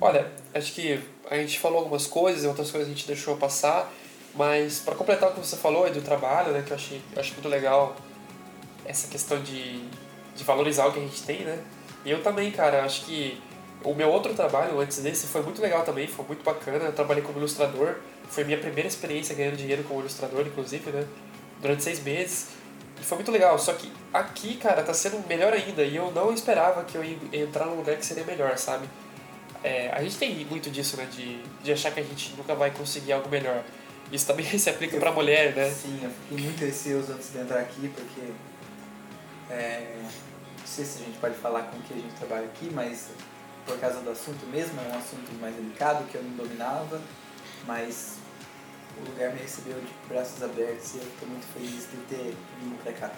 Olha, 0.00 0.32
acho 0.54 0.72
que 0.72 1.04
a 1.30 1.36
gente 1.36 1.60
falou 1.60 1.80
algumas 1.80 2.06
coisas, 2.06 2.46
outras 2.46 2.70
coisas 2.70 2.88
a 2.88 2.94
gente 2.94 3.06
deixou 3.06 3.36
passar, 3.36 3.92
mas 4.38 4.78
para 4.78 4.94
completar 4.94 5.30
o 5.30 5.32
que 5.32 5.40
você 5.40 5.56
falou 5.56 5.84
aí 5.84 5.92
do 5.92 6.00
trabalho, 6.00 6.52
né, 6.52 6.62
que 6.64 6.70
eu 6.70 6.76
achei, 6.76 7.02
eu 7.12 7.20
acho 7.20 7.32
muito 7.32 7.48
legal 7.48 7.96
essa 8.84 9.08
questão 9.08 9.42
de, 9.42 9.80
de 10.36 10.44
valorizar 10.44 10.86
o 10.86 10.92
que 10.92 11.00
a 11.00 11.02
gente 11.02 11.22
tem, 11.24 11.40
né? 11.40 11.58
E 12.04 12.10
eu 12.12 12.22
também, 12.22 12.52
cara, 12.52 12.84
acho 12.84 13.04
que 13.04 13.42
o 13.82 13.92
meu 13.94 14.08
outro 14.08 14.32
trabalho 14.34 14.78
antes 14.78 14.98
desse 14.98 15.26
foi 15.26 15.42
muito 15.42 15.60
legal 15.60 15.82
também, 15.82 16.06
foi 16.06 16.24
muito 16.24 16.44
bacana. 16.44 16.84
Eu 16.84 16.92
trabalhei 16.92 17.22
como 17.22 17.36
ilustrador, 17.38 17.96
foi 18.28 18.44
minha 18.44 18.58
primeira 18.58 18.86
experiência 18.86 19.34
ganhando 19.34 19.56
dinheiro 19.56 19.82
como 19.82 19.98
ilustrador, 20.00 20.46
inclusive, 20.46 20.88
né? 20.92 21.04
Durante 21.60 21.82
seis 21.82 22.00
meses. 22.00 22.50
E 23.00 23.04
foi 23.04 23.18
muito 23.18 23.32
legal, 23.32 23.58
só 23.58 23.72
que 23.72 23.92
aqui, 24.14 24.56
cara, 24.56 24.84
tá 24.84 24.94
sendo 24.94 25.26
melhor 25.26 25.52
ainda. 25.52 25.82
E 25.82 25.96
eu 25.96 26.12
não 26.12 26.32
esperava 26.32 26.84
que 26.84 26.96
eu 26.96 27.02
ia 27.04 27.18
entrar 27.32 27.66
num 27.66 27.74
lugar 27.74 27.96
que 27.96 28.06
seria 28.06 28.24
melhor, 28.24 28.56
sabe? 28.56 28.88
É, 29.64 29.90
a 29.92 30.00
gente 30.00 30.16
tem 30.16 30.44
muito 30.44 30.70
disso, 30.70 30.96
né? 30.96 31.08
De, 31.10 31.42
de 31.64 31.72
achar 31.72 31.90
que 31.90 31.98
a 31.98 32.04
gente 32.04 32.34
nunca 32.36 32.54
vai 32.54 32.70
conseguir 32.70 33.12
algo 33.12 33.28
melhor. 33.28 33.64
Isso 34.12 34.26
também 34.26 34.46
se 34.58 34.70
aplica 34.70 34.98
pra 34.98 35.12
mulher, 35.12 35.54
né? 35.54 35.70
Sim, 35.70 36.00
eu 36.02 36.10
fiquei 36.10 36.44
muito 36.44 36.60
receoso 36.64 37.12
antes 37.12 37.32
de 37.32 37.38
entrar 37.38 37.60
aqui, 37.60 37.88
porque. 37.88 38.32
É, 39.50 39.96
não 40.58 40.66
sei 40.66 40.84
se 40.84 41.02
a 41.02 41.04
gente 41.06 41.18
pode 41.18 41.34
falar 41.36 41.62
com 41.62 41.78
o 41.78 41.82
que 41.82 41.94
a 41.94 41.96
gente 41.96 42.14
trabalha 42.14 42.44
aqui, 42.44 42.70
mas 42.72 43.08
por 43.64 43.78
causa 43.78 44.00
do 44.00 44.10
assunto 44.10 44.46
mesmo, 44.46 44.80
é 44.80 44.94
um 44.94 44.98
assunto 44.98 45.32
mais 45.40 45.54
delicado 45.54 46.04
que 46.10 46.16
eu 46.16 46.22
não 46.22 46.30
dominava, 46.30 47.00
mas 47.66 48.16
o 48.96 49.10
lugar 49.10 49.32
me 49.32 49.40
recebeu 49.40 49.78
de 49.78 49.88
braços 50.08 50.42
abertos 50.42 50.94
e 50.94 50.98
eu 50.98 51.04
estou 51.04 51.28
muito 51.28 51.46
feliz 51.52 51.88
de 51.90 51.96
ter 52.08 52.36
vindo 52.60 52.82
pra 52.82 52.92
cá. 52.92 53.10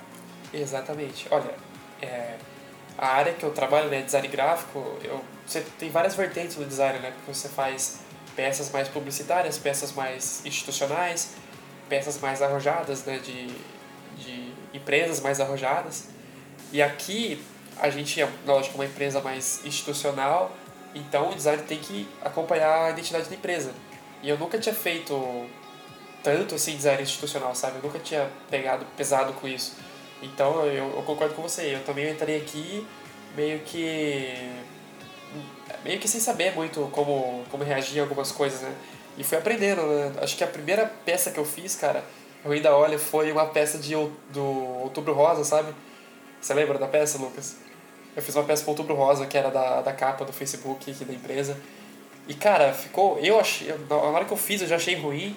Exatamente. 0.52 1.26
Olha, 1.30 1.54
é, 2.02 2.36
a 2.98 3.08
área 3.08 3.32
que 3.32 3.44
eu 3.44 3.50
trabalho, 3.52 3.88
né, 3.88 4.02
design 4.02 4.28
gráfico, 4.28 4.98
eu, 5.02 5.24
você 5.46 5.64
tem 5.78 5.90
várias 5.90 6.14
vertentes 6.14 6.56
no 6.56 6.64
design, 6.64 6.98
né? 6.98 7.12
Porque 7.12 7.32
você 7.32 7.48
faz 7.48 8.00
peças 8.36 8.70
mais 8.70 8.88
publicitárias, 8.88 9.58
peças 9.58 9.92
mais 9.92 10.44
institucionais, 10.44 11.34
peças 11.88 12.18
mais 12.18 12.40
arrojadas, 12.42 13.04
né, 13.04 13.18
de, 13.18 13.46
de 14.16 14.52
empresas 14.72 15.20
mais 15.20 15.40
arrojadas. 15.40 16.08
E 16.72 16.80
aqui 16.80 17.44
a 17.78 17.90
gente 17.90 18.20
é, 18.20 18.28
lógico, 18.46 18.76
uma 18.76 18.84
empresa 18.84 19.20
mais 19.20 19.64
institucional, 19.64 20.54
então 20.94 21.30
o 21.30 21.34
design 21.34 21.62
tem 21.64 21.78
que 21.78 22.08
acompanhar 22.22 22.86
a 22.86 22.90
identidade 22.90 23.28
da 23.28 23.34
empresa. 23.34 23.72
E 24.22 24.28
eu 24.28 24.38
nunca 24.38 24.58
tinha 24.58 24.74
feito 24.74 25.46
tanto 26.22 26.54
assim 26.54 26.76
design 26.76 27.02
institucional, 27.02 27.54
sabe? 27.54 27.78
Eu 27.78 27.82
nunca 27.82 27.98
tinha 27.98 28.28
pegado 28.50 28.84
pesado 28.96 29.32
com 29.34 29.48
isso. 29.48 29.76
Então 30.22 30.64
eu, 30.66 30.96
eu 30.96 31.02
concordo 31.02 31.34
com 31.34 31.42
você. 31.42 31.74
Eu 31.74 31.82
também 31.84 32.10
entrei 32.10 32.36
aqui 32.36 32.86
meio 33.34 33.60
que 33.60 34.50
meio 35.84 35.98
que 35.98 36.08
sem 36.08 36.20
saber 36.20 36.54
muito 36.54 36.88
como 36.92 37.44
como 37.50 37.64
reagir 37.64 38.00
a 38.00 38.02
algumas 38.02 38.32
coisas, 38.32 38.60
né? 38.60 38.74
E 39.16 39.24
fui 39.24 39.36
aprendendo, 39.36 39.82
né? 39.82 40.12
Acho 40.22 40.36
que 40.36 40.44
a 40.44 40.46
primeira 40.46 40.86
peça 41.04 41.30
que 41.30 41.38
eu 41.38 41.44
fiz, 41.44 41.76
cara, 41.76 42.04
eu 42.44 42.52
ainda 42.52 42.74
olho, 42.74 42.98
foi 42.98 43.30
uma 43.30 43.46
peça 43.46 43.78
de 43.78 43.94
do 44.30 44.44
Outubro 44.82 45.12
Rosa, 45.12 45.44
sabe? 45.44 45.74
Você 46.40 46.54
lembra 46.54 46.78
da 46.78 46.86
peça, 46.86 47.18
Lucas? 47.18 47.56
Eu 48.16 48.22
fiz 48.22 48.34
uma 48.34 48.44
peça 48.44 48.62
pro 48.62 48.70
Outubro 48.70 48.94
Rosa, 48.94 49.26
que 49.26 49.36
era 49.36 49.50
da, 49.50 49.82
da 49.82 49.92
capa 49.92 50.24
do 50.24 50.32
Facebook 50.32 50.90
aqui 50.90 51.04
da 51.04 51.12
empresa. 51.12 51.56
E, 52.26 52.34
cara, 52.34 52.72
ficou... 52.72 53.18
Eu 53.18 53.38
achei... 53.38 53.72
Na 53.88 53.96
hora 53.96 54.24
que 54.24 54.32
eu 54.32 54.36
fiz, 54.36 54.62
eu 54.62 54.68
já 54.68 54.76
achei 54.76 54.94
ruim. 54.94 55.36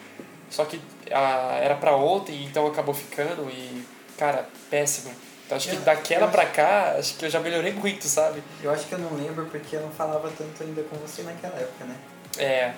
Só 0.49 0.63
que 0.65 0.79
a, 1.11 1.57
era 1.61 1.75
pra 1.75 1.95
ontem, 1.95 2.45
então 2.45 2.65
acabou 2.67 2.93
ficando 2.93 3.49
e... 3.49 3.85
Cara, 4.17 4.47
péssimo. 4.69 5.13
Então 5.45 5.57
acho 5.57 5.69
que 5.69 5.75
daquela 5.77 6.27
pra 6.27 6.45
cá, 6.45 6.95
acho 6.97 7.15
que 7.15 7.25
eu 7.25 7.29
já 7.29 7.39
melhorei 7.39 7.73
muito, 7.73 8.07
sabe? 8.07 8.41
Eu 8.61 8.71
acho 8.71 8.85
que 8.85 8.93
eu 8.93 8.99
não 8.99 9.13
lembro 9.15 9.45
porque 9.47 9.75
eu 9.75 9.81
não 9.81 9.91
falava 9.91 10.31
tanto 10.37 10.63
ainda 10.63 10.81
com 10.83 10.95
você 10.97 11.21
naquela 11.23 11.57
época, 11.57 11.85
né? 11.85 11.95
É. 12.37 12.73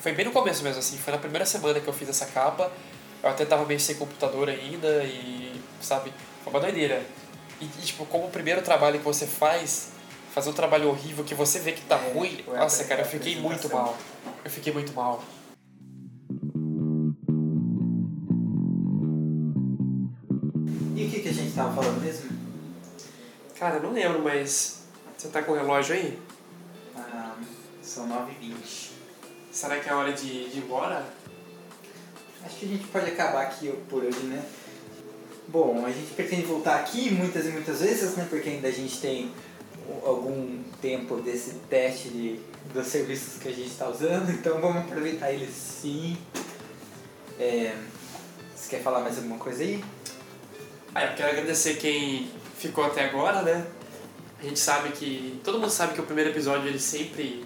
Foi 0.00 0.12
bem 0.12 0.24
no 0.24 0.32
começo 0.32 0.62
mesmo, 0.62 0.78
assim. 0.78 0.96
Foi 0.98 1.12
na 1.12 1.18
primeira 1.18 1.44
semana 1.44 1.80
que 1.80 1.88
eu 1.88 1.92
fiz 1.92 2.08
essa 2.08 2.26
capa. 2.26 2.70
Eu 3.22 3.28
até 3.28 3.44
tava 3.44 3.64
meio 3.66 3.80
sem 3.80 3.96
computador 3.96 4.48
ainda 4.48 5.02
e, 5.04 5.60
sabe, 5.80 6.12
foi 6.42 6.52
uma 6.52 6.60
doideira. 6.60 7.02
E, 7.60 7.64
e, 7.64 7.82
tipo, 7.82 8.06
como 8.06 8.26
o 8.26 8.30
primeiro 8.30 8.62
trabalho 8.62 8.98
que 8.98 9.04
você 9.04 9.26
faz, 9.26 9.90
fazer 10.34 10.48
um 10.48 10.54
trabalho 10.54 10.88
horrível 10.88 11.22
que 11.24 11.34
você 11.34 11.58
vê 11.58 11.72
que 11.72 11.82
tá 11.82 11.96
É, 11.96 12.12
ruim, 12.12 12.42
foi 12.44 12.56
a 12.56 12.60
nossa, 12.60 12.84
cara, 12.84 13.02
eu 13.02 13.06
fiquei 13.06 13.36
muito 13.36 13.68
mal. 13.68 13.96
Eu 14.42 14.50
fiquei 14.50 14.72
muito 14.72 14.92
mal. 14.94 15.22
Tava 21.60 21.82
falando 21.82 22.00
mesmo? 22.00 22.30
Cara, 23.58 23.76
eu 23.76 23.82
não 23.82 23.92
lembro, 23.92 24.22
mas 24.22 24.80
você 25.16 25.28
tá 25.28 25.42
com 25.42 25.52
o 25.52 25.54
relógio 25.54 25.94
aí? 25.94 26.18
Ah, 26.96 27.36
são 27.82 28.08
9h20. 28.08 28.90
Será 29.52 29.78
que 29.78 29.88
é 29.88 29.94
hora 29.94 30.12
de, 30.12 30.48
de 30.48 30.58
ir 30.58 30.64
embora? 30.64 31.04
Acho 32.42 32.56
que 32.56 32.64
a 32.64 32.68
gente 32.68 32.86
pode 32.86 33.10
acabar 33.10 33.42
aqui 33.42 33.70
por 33.88 34.02
hoje, 34.02 34.20
né? 34.20 34.42
Bom, 35.48 35.84
a 35.84 35.90
gente 35.90 36.14
pretende 36.14 36.42
voltar 36.42 36.76
aqui 36.76 37.10
muitas 37.10 37.44
e 37.46 37.50
muitas 37.50 37.80
vezes, 37.80 38.16
né? 38.16 38.26
Porque 38.30 38.48
ainda 38.48 38.68
a 38.68 38.72
gente 38.72 38.98
tem 38.98 39.30
algum 40.04 40.62
tempo 40.80 41.16
desse 41.16 41.54
teste 41.68 42.08
de, 42.08 42.40
dos 42.72 42.86
serviços 42.86 43.42
que 43.42 43.48
a 43.48 43.52
gente 43.52 43.68
está 43.68 43.88
usando, 43.88 44.30
então 44.32 44.60
vamos 44.60 44.84
aproveitar 44.84 45.32
eles 45.32 45.50
sim. 45.50 46.16
É, 47.38 47.74
você 48.54 48.70
quer 48.76 48.82
falar 48.82 49.00
mais 49.00 49.16
alguma 49.16 49.38
coisa 49.38 49.62
aí? 49.62 49.84
Ah, 50.94 51.04
eu 51.04 51.14
quero 51.14 51.30
agradecer 51.30 51.74
quem 51.74 52.30
ficou 52.58 52.84
até 52.84 53.04
agora, 53.04 53.42
né? 53.42 53.66
A 54.40 54.42
gente 54.42 54.58
sabe 54.58 54.90
que. 54.90 55.40
Todo 55.44 55.58
mundo 55.58 55.70
sabe 55.70 55.94
que 55.94 56.00
o 56.00 56.04
primeiro 56.04 56.30
episódio 56.30 56.66
ele 56.68 56.80
sempre 56.80 57.44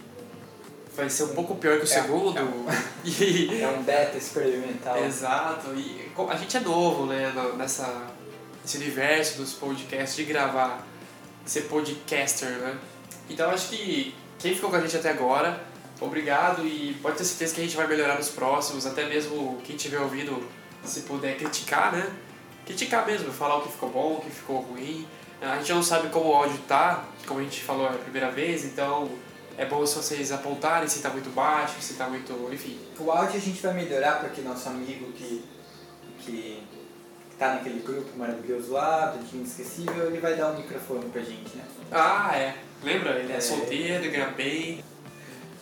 vai 0.97 1.11
ser 1.11 1.25
um 1.25 1.35
pouco 1.35 1.57
pior 1.57 1.77
que 1.79 1.85
o 1.85 1.85
É, 1.85 1.87
segundo. 1.87 2.41
E. 3.05 3.61
É 3.61 3.69
um 3.69 3.83
beta 3.83 4.17
experimental. 4.17 5.05
Exato, 5.05 5.75
e 5.75 6.11
a 6.29 6.37
gente 6.37 6.57
é 6.57 6.61
novo, 6.61 7.07
né, 7.07 7.33
nessa, 7.57 8.07
nesse 8.63 8.79
universo 8.79 9.39
dos 9.39 9.53
podcasts, 9.53 10.17
de 10.17 10.25
gravar, 10.25 10.87
ser 11.45 11.63
podcaster, 11.63 12.49
né? 12.49 12.79
Então 13.29 13.51
acho 13.51 13.69
que 13.69 14.15
quem 14.39 14.55
ficou 14.55 14.71
com 14.71 14.77
a 14.77 14.81
gente 14.81 14.97
até 14.97 15.11
agora, 15.11 15.63
obrigado 16.01 16.67
e 16.67 16.97
pode 17.03 17.19
ter 17.19 17.25
certeza 17.25 17.55
que 17.55 17.61
a 17.61 17.65
gente 17.65 17.77
vai 17.77 17.87
melhorar 17.87 18.17
nos 18.17 18.29
próximos, 18.31 18.87
até 18.87 19.07
mesmo 19.07 19.61
quem 19.65 19.77
estiver 19.77 19.99
ouvindo, 19.99 20.43
se 20.85 21.01
puder 21.01 21.37
criticar, 21.37 21.93
né? 21.93 22.11
Criticar 22.67 23.07
mesmo, 23.07 23.31
falar 23.33 23.57
o 23.59 23.63
que 23.63 23.73
ficou 23.73 23.91
bom, 23.91 24.15
o 24.15 24.21
que 24.21 24.31
ficou 24.31 24.61
ruim. 24.61 25.07
A 25.41 25.57
gente 25.59 25.73
não 25.73 25.83
sabe 25.83 26.09
como 26.09 26.31
o 26.31 26.35
áudio 26.35 26.59
tá, 26.67 27.05
como 27.27 27.41
a 27.41 27.43
gente 27.43 27.63
falou 27.63 27.87
a 27.87 27.93
primeira 27.93 28.31
vez, 28.31 28.65
então 28.65 29.11
é 29.59 29.67
bom 29.67 29.85
se 29.87 29.95
vocês 29.97 30.33
apontarem 30.33 30.89
se 30.89 31.01
tá 31.01 31.11
muito 31.11 31.29
baixo, 31.31 31.75
se 31.81 31.95
tá 31.95 32.07
muito. 32.09 32.33
enfim. 32.53 32.79
O 32.99 33.11
áudio 33.11 33.37
a 33.37 33.41
gente 33.41 33.61
vai 33.61 33.75
melhorar 33.75 34.21
porque 34.21 34.41
nosso 34.41 34.69
amigo 34.69 35.13
que, 35.13 35.45
que 36.21 36.63
tá 37.39 37.55
naquele 37.55 37.81
grupo 37.81 38.17
maravilhoso 38.17 38.73
lá, 38.73 39.07
do 39.09 39.25
Time 39.29 39.45
Esquecível, 39.45 40.07
ele 40.07 40.19
vai 40.21 40.35
dar 40.35 40.53
um 40.53 40.57
microfone 40.57 41.05
pra 41.11 41.21
gente, 41.21 41.57
né? 41.57 41.65
Ah, 41.93 42.33
é. 42.35 42.55
Lembra? 42.83 43.19
Ele 43.19 43.33
é, 43.33 43.37
É. 43.37 43.41
solteiro, 43.41 44.11
ganha 44.11 44.29
bem. 44.31 44.83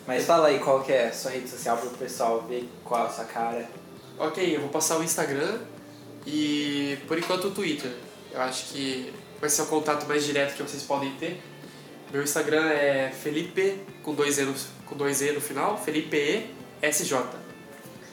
Mas 0.07 0.25
fala 0.25 0.49
aí 0.49 0.59
qual 0.59 0.83
que 0.83 0.93
é 0.93 1.09
a 1.09 1.13
sua 1.13 1.31
rede 1.33 1.49
social 1.49 1.77
pro 1.77 1.91
pessoal 1.91 2.43
ver 2.43 2.69
qual 2.85 3.05
é 3.05 3.09
a 3.09 3.11
sua 3.11 3.25
cara. 3.25 3.69
Ok, 4.19 4.57
eu 4.57 4.61
vou 4.61 4.69
passar 4.71 4.99
o 4.99 5.03
Instagram 5.03 5.59
e 6.27 6.99
por 7.07 7.19
enquanto 7.19 7.49
o 7.49 7.51
Twitter. 7.51 7.91
Eu 8.31 8.41
acho 8.41 8.73
que 8.73 9.13
vai 9.41 9.51
ser 9.51 9.63
o 9.63 9.67
contato 9.67 10.07
mais 10.07 10.25
direto 10.25 10.57
que 10.57 10.63
vocês 10.63 10.83
podem 10.83 11.13
ter. 11.17 11.41
Meu 12.13 12.23
Instagram 12.23 12.69
é 12.69 13.11
Felipe 13.11 13.81
com 14.03 14.15
dois 14.15 14.39
E 14.39 14.43
no, 14.43 14.55
com 14.87 14.97
dois 14.97 15.21
e 15.21 15.33
no 15.33 15.41
final, 15.41 15.83
Felipe 15.83 16.17
E 16.17 16.89
SJ. 16.91 17.17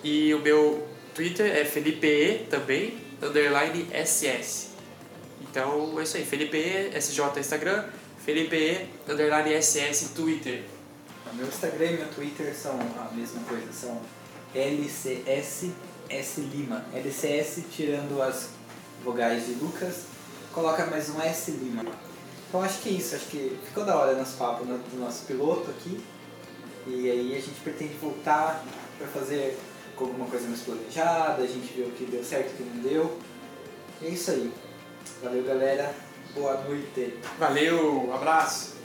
E 0.03 0.33
o 0.33 0.39
meu 0.39 0.87
Twitter 1.13 1.45
é 1.45 1.65
Felipe 1.65 2.07
E 2.07 2.45
também, 2.49 2.97
underline 3.21 3.87
SS. 3.93 4.69
Então 5.41 5.99
é 5.99 6.03
isso 6.03 6.17
aí, 6.17 6.25
Felipe 6.25 6.57
E 6.57 6.97
SJ 6.97 7.39
Instagram, 7.39 7.85
Felipe 8.23 8.55
E 8.55 9.11
underline 9.11 9.61
SS 9.61 10.13
Twitter. 10.15 10.63
Meu 11.33 11.47
Instagram 11.47 11.85
e 11.85 11.97
meu 11.97 12.07
Twitter 12.07 12.55
são 12.55 12.79
a 12.79 13.13
mesma 13.13 13.41
coisa, 13.43 13.71
são 13.71 14.01
LCS 14.55 15.69
S 16.09 16.41
Lima. 16.41 16.83
LCS 16.93 17.63
tirando 17.71 18.21
as 18.21 18.49
vogais 19.03 19.45
de 19.45 19.53
Lucas, 19.53 20.03
coloca 20.53 20.85
mais 20.87 21.09
um 21.09 21.21
S 21.21 21.51
Lima. 21.51 21.85
Então 22.47 22.61
acho 22.61 22.79
que 22.81 22.89
é 22.89 22.91
isso, 22.93 23.15
acho 23.15 23.25
que 23.27 23.57
ficou 23.65 23.85
da 23.85 23.95
hora 23.95 24.15
nosso 24.15 24.35
papo 24.37 24.65
no- 24.65 24.77
do 24.79 24.99
nosso 24.99 25.25
piloto 25.25 25.69
aqui. 25.69 25.99
E 26.87 27.09
aí 27.09 27.31
a 27.37 27.39
gente 27.39 27.59
pretende 27.63 27.93
voltar 27.95 28.63
para 28.97 29.07
fazer 29.07 29.57
com 29.95 30.05
alguma 30.05 30.25
coisa 30.27 30.47
mais 30.47 30.61
planejada, 30.61 31.43
a 31.43 31.47
gente 31.47 31.71
vê 31.73 31.83
o 31.83 31.91
que 31.91 32.05
deu 32.05 32.23
certo 32.23 32.53
o 32.53 32.57
que 32.57 32.63
não 32.63 32.81
deu. 32.81 33.19
E 34.01 34.07
é 34.07 34.09
isso 34.09 34.31
aí. 34.31 34.51
Valeu 35.21 35.43
galera, 35.43 35.93
boa 36.33 36.59
noite. 36.63 37.19
Valeu, 37.37 38.11
abraço! 38.13 38.78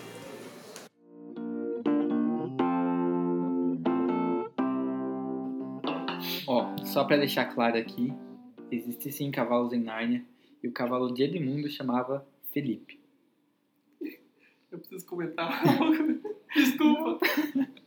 Só 6.94 7.02
pra 7.02 7.16
deixar 7.16 7.46
claro 7.46 7.76
aqui, 7.76 8.12
existe 8.70 9.10
sim 9.10 9.28
cavalos 9.28 9.72
em 9.72 9.80
Nárnia 9.80 10.24
e 10.62 10.68
o 10.68 10.72
cavalo 10.72 11.12
de 11.12 11.24
Edmundo 11.24 11.68
chamava 11.68 12.24
Felipe. 12.52 13.00
Eu 14.70 14.78
preciso 14.78 15.04
comentar. 15.04 15.60
Desculpa. 16.54 17.18